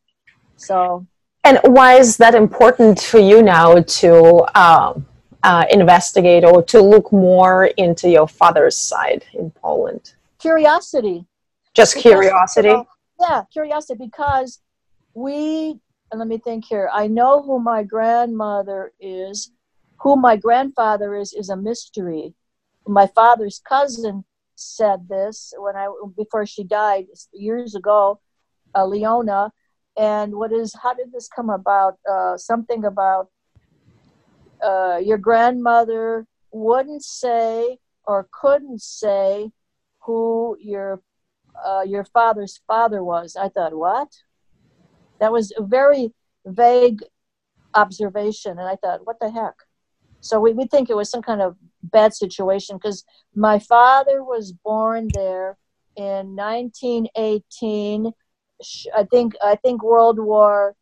[0.56, 1.06] So.
[1.44, 5.06] And why is that important for you now to um,
[5.42, 10.14] uh, investigate or to look more into your father's side in Poland?
[10.38, 11.26] Curiosity.
[11.74, 12.68] Just Because, curiosity.
[12.68, 12.86] you know,
[13.18, 14.60] yeah, curiosity because
[15.14, 15.80] we
[16.12, 16.90] and let me think here.
[16.92, 19.50] I know who my grandmother is.
[20.02, 22.34] Who my grandfather is is a mystery.
[22.86, 28.20] My father's cousin said this when I before she died years ago,
[28.74, 29.52] uh, Leona.
[29.96, 31.98] And what is how did this come about?
[32.10, 33.28] Uh, something about
[34.62, 39.50] uh, your grandmother wouldn't say or couldn't say
[40.00, 41.00] who your
[41.64, 43.34] uh, your father's father was.
[43.34, 44.08] I thought, what?
[45.22, 46.12] That was a very
[46.44, 47.00] vague
[47.74, 49.54] observation, and I thought, what the heck?
[50.20, 53.04] So we, we think it was some kind of bad situation because
[53.36, 55.56] my father was born there
[55.94, 58.10] in 1918.
[58.96, 60.74] I think I think World War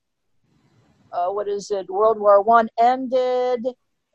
[1.12, 1.90] uh, what is it?
[1.90, 3.66] World War One ended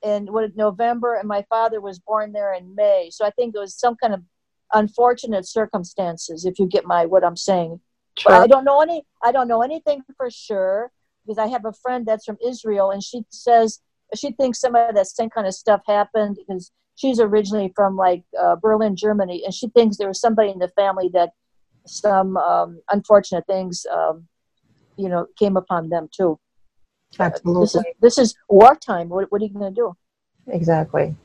[0.04, 3.10] in what November, and my father was born there in May.
[3.12, 4.24] So I think it was some kind of
[4.74, 6.46] unfortunate circumstances.
[6.46, 7.80] If you get my what I'm saying,
[8.24, 9.04] but I don't know any.
[9.24, 10.92] I don't know anything for sure
[11.26, 13.80] because I have a friend that's from Israel, and she says
[14.16, 18.24] she thinks some of that same kind of stuff happened because she's originally from like
[18.40, 21.32] uh, Berlin, Germany, and she thinks there was somebody in the family that
[21.86, 24.28] some um, unfortunate things, um,
[24.98, 26.40] you know, came upon them too.
[27.20, 27.62] Absolutely.
[27.62, 29.10] This is this is wartime.
[29.10, 29.96] What, what are you going to do?
[30.48, 31.16] Exactly.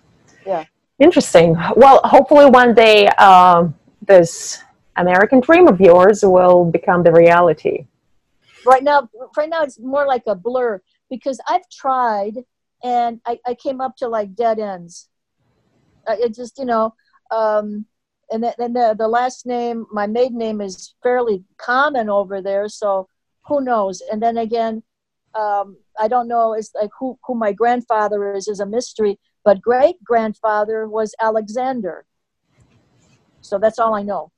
[0.47, 0.65] Yeah.
[0.99, 1.57] Interesting.
[1.77, 3.75] Well, hopefully one day um,
[4.07, 4.63] this
[4.97, 7.87] American dream of yours will become the reality.
[8.67, 12.35] Right now, right now it's more like a blur because I've tried
[12.83, 15.09] and I, I came up to like dead ends.
[16.07, 16.95] Uh, it just you know,
[17.31, 17.87] um,
[18.31, 23.09] and then the the last name, my maiden name is fairly common over there, so
[23.47, 24.03] who knows?
[24.13, 24.83] And then again,
[25.35, 26.55] um, I don't know.
[26.55, 32.05] It's like who who my grandfather is is a mystery, but great grandfather was Alexander.
[33.41, 34.31] So that's all I know.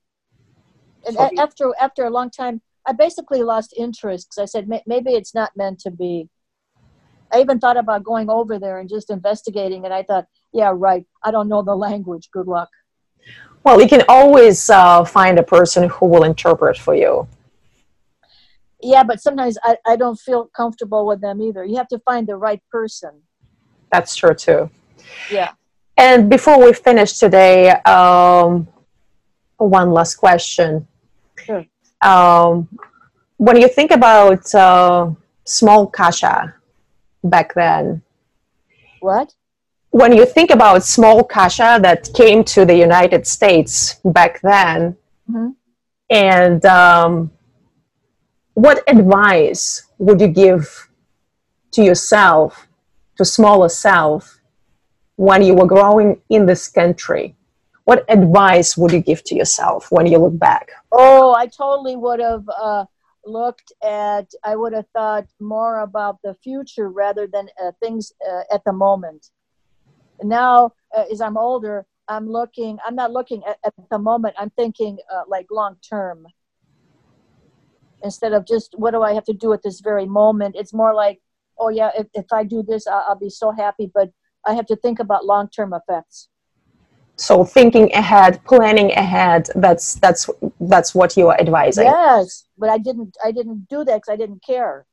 [1.06, 5.12] And So- after after a long time, I basically lost interest because I said maybe
[5.12, 6.28] it's not meant to be.
[7.32, 11.06] I even thought about going over there and just investigating, and I thought, yeah, right.
[11.24, 12.28] I don't know the language.
[12.30, 12.68] Good luck.
[13.64, 17.28] Well, you can always uh, find a person who will interpret for you.
[18.82, 21.64] Yeah, but sometimes I, I don't feel comfortable with them either.
[21.64, 23.22] You have to find the right person.
[23.92, 24.70] That's true too.
[25.30, 25.52] Yeah.
[25.96, 28.66] And before we finish today, um,
[29.58, 30.88] one last question.
[31.36, 31.64] Sure.
[32.02, 32.68] Um,
[33.36, 35.10] when you think about uh,
[35.44, 36.54] small kasha
[37.24, 38.02] back then,
[39.00, 39.34] What?
[39.90, 44.96] when you think about small kasha that came to the United States back then,
[45.30, 45.54] Mhm.
[46.10, 47.30] and um,
[48.54, 50.88] what advice would you give
[51.72, 52.66] to yourself,
[53.16, 54.40] to smaller self,
[55.16, 57.34] when you were growing in this country?
[57.84, 60.70] What advice would you give to yourself when you look back?
[60.92, 62.84] Oh, I totally would have uh,
[63.24, 64.30] looked at.
[64.44, 68.74] I would have thought more about the future rather than uh, things uh, at the
[68.74, 69.30] moment.
[70.22, 72.78] Now, uh, as I'm older, I'm looking.
[72.86, 74.34] I'm not looking at, at the moment.
[74.38, 76.26] I'm thinking uh, like long term.
[78.04, 80.92] Instead of just what do I have to do at this very moment, it's more
[80.92, 81.20] like,
[81.58, 83.90] oh yeah, if, if I do this, I'll, I'll be so happy.
[83.92, 84.10] But
[84.44, 86.28] I have to think about long term effects.
[87.16, 90.28] So thinking ahead, planning ahead, that's that's
[90.60, 91.84] that's what you are advising.
[91.84, 93.16] Yes, but I didn't.
[93.24, 94.86] I didn't do that because I didn't care.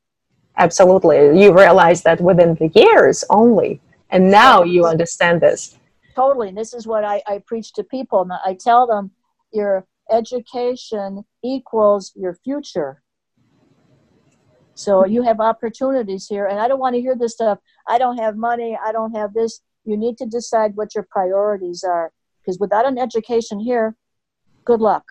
[0.57, 1.41] Absolutely.
[1.41, 3.79] You realize that within the years only.
[4.09, 5.77] And now you understand this.
[6.15, 9.11] totally and this is what I, I preach to people and i tell them
[9.53, 13.01] your education equals your future
[14.73, 18.17] so you have opportunities here and i don't want to hear this stuff i don't
[18.17, 22.59] have money i don't have this you need to decide what your priorities are because
[22.59, 23.95] without an education here
[24.65, 25.05] good luck.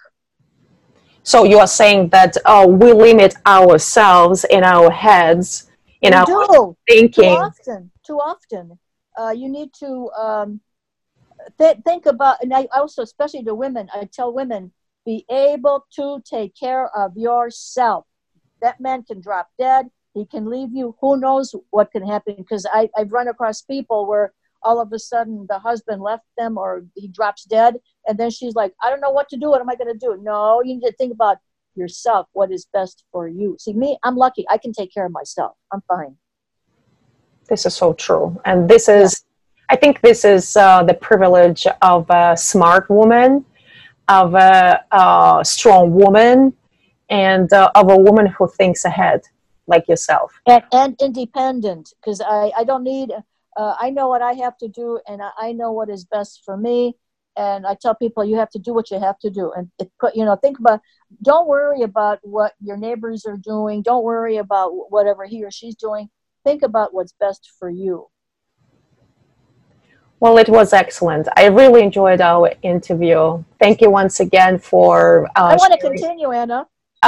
[1.23, 5.71] So you are saying that oh, we limit ourselves in our heads,
[6.01, 6.37] in you our do.
[6.47, 7.25] too thinking.
[7.25, 8.79] often too often.
[9.21, 10.61] Uh, you need to um,
[11.59, 14.71] th- think about and i also especially to women i tell women
[15.05, 18.05] be able to take care of yourself.
[18.61, 19.87] That man can drop dead.
[20.13, 20.97] He can leave you.
[21.01, 22.35] Who knows what can happen?
[22.37, 26.85] Because i've run across people where all of a sudden the husband left them or
[26.95, 27.77] he drops dead.
[28.07, 29.51] And then she's like i don't know what to do.
[29.51, 30.19] What am i going to do?
[30.23, 31.39] No you need to think about
[31.75, 32.27] yourself.
[32.33, 33.57] What is best for you?
[33.59, 34.45] See me i'm lucky.
[34.49, 35.53] I can take care of myself.
[35.73, 36.17] I'm fine.
[37.49, 38.39] This is so true.
[38.45, 39.25] And this is
[39.71, 43.45] I think this is uh, the privilege of a smart woman,
[44.09, 46.55] of a, a strong woman,
[47.11, 49.23] and uh, of a woman who thinks ahead,
[49.67, 50.33] like yourself.
[50.47, 53.13] and, and independent because I, I don't need
[53.59, 56.43] uh, i know what i have to do and I, I know what is best
[56.47, 56.79] for me
[57.37, 59.91] and i tell people you have to do what you have to do and it
[60.01, 60.81] put you know think about
[61.31, 65.77] don't worry about what your neighbors are doing don't worry about whatever he or she's
[65.77, 66.09] doing
[66.45, 67.97] think about what's best for you
[70.21, 71.29] Well, it was excellent.
[71.37, 73.21] I really enjoyed our interview.
[73.63, 75.27] Thank you once again for.
[75.37, 76.61] Uh, i want to sharing- continue anna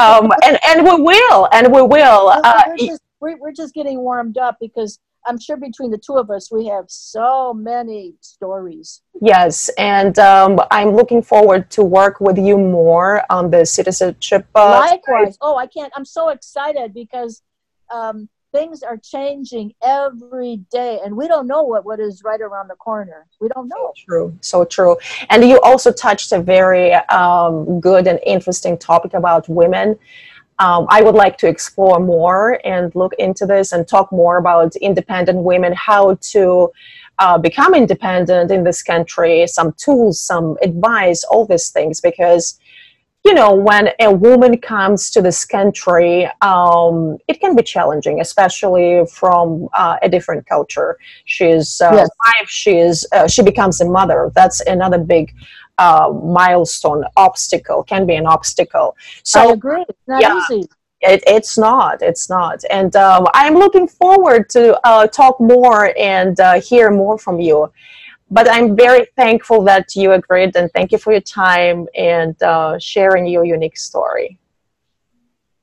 [0.05, 2.25] Um, and and we will, and we will.
[2.31, 4.93] Uh, we're, just, we're just getting warmed up because
[5.27, 10.61] i'm sure between the two of us we have so many stories yes, and um,
[10.71, 14.47] I'm looking forward to work with you more on the citizenship.
[14.55, 15.37] Uh, Likewise.
[15.41, 15.93] Oh, I can't.
[15.97, 17.43] I'm so excited because
[17.93, 22.69] um, things are changing every day, and we don't know what, what is right around
[22.69, 23.27] the corner.
[23.41, 23.93] We don't know.
[23.97, 24.97] So True, so true.
[25.29, 29.99] And you also touched a very um, good and interesting topic about women.
[30.61, 34.77] Um, I would like to explore more and look into this and talk more about
[34.77, 36.71] independent women, how to
[37.19, 42.01] uh, become independent in this country, some tools, some advice, all these things.
[42.01, 42.61] Because,
[43.25, 49.05] you know, when a woman comes to this country, um, it can be challenging, especially
[49.21, 50.99] from uh, a different culture.
[51.25, 52.09] She's uh, Yes.
[52.27, 54.31] wife, she is uh, she becomes a mother.
[54.35, 55.35] That's another big
[55.85, 56.09] uh,
[56.41, 58.89] milestone, obstacle can be an obstacle.
[59.35, 59.85] I So agree.
[59.89, 60.37] It's not yeah.
[60.39, 60.63] easy.
[61.01, 66.39] it, it's not, it's not, and um, I'm looking forward to uh, talk more and
[66.39, 67.73] uh, hear more from you.
[68.33, 72.79] But I'm very thankful that you agreed, and thank you for your time and uh,
[72.79, 74.39] sharing your unique story.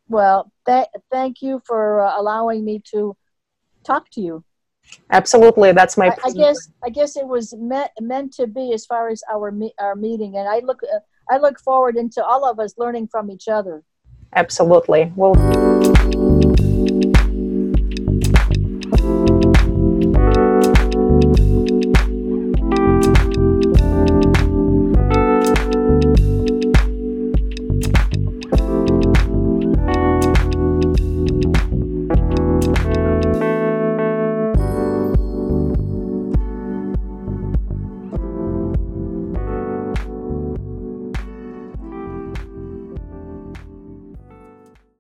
[0.09, 3.15] Well, th- thank you for uh, allowing me to
[3.83, 4.43] talk to you.
[5.11, 6.07] Absolutely, that's my.
[6.07, 9.51] I, I guess I guess it was meant meant to be as far as our
[9.51, 13.07] me- our meeting, and I look uh, I look forward into all of us learning
[13.07, 13.83] from each other.
[14.33, 15.11] Absolutely.
[15.15, 16.26] Well.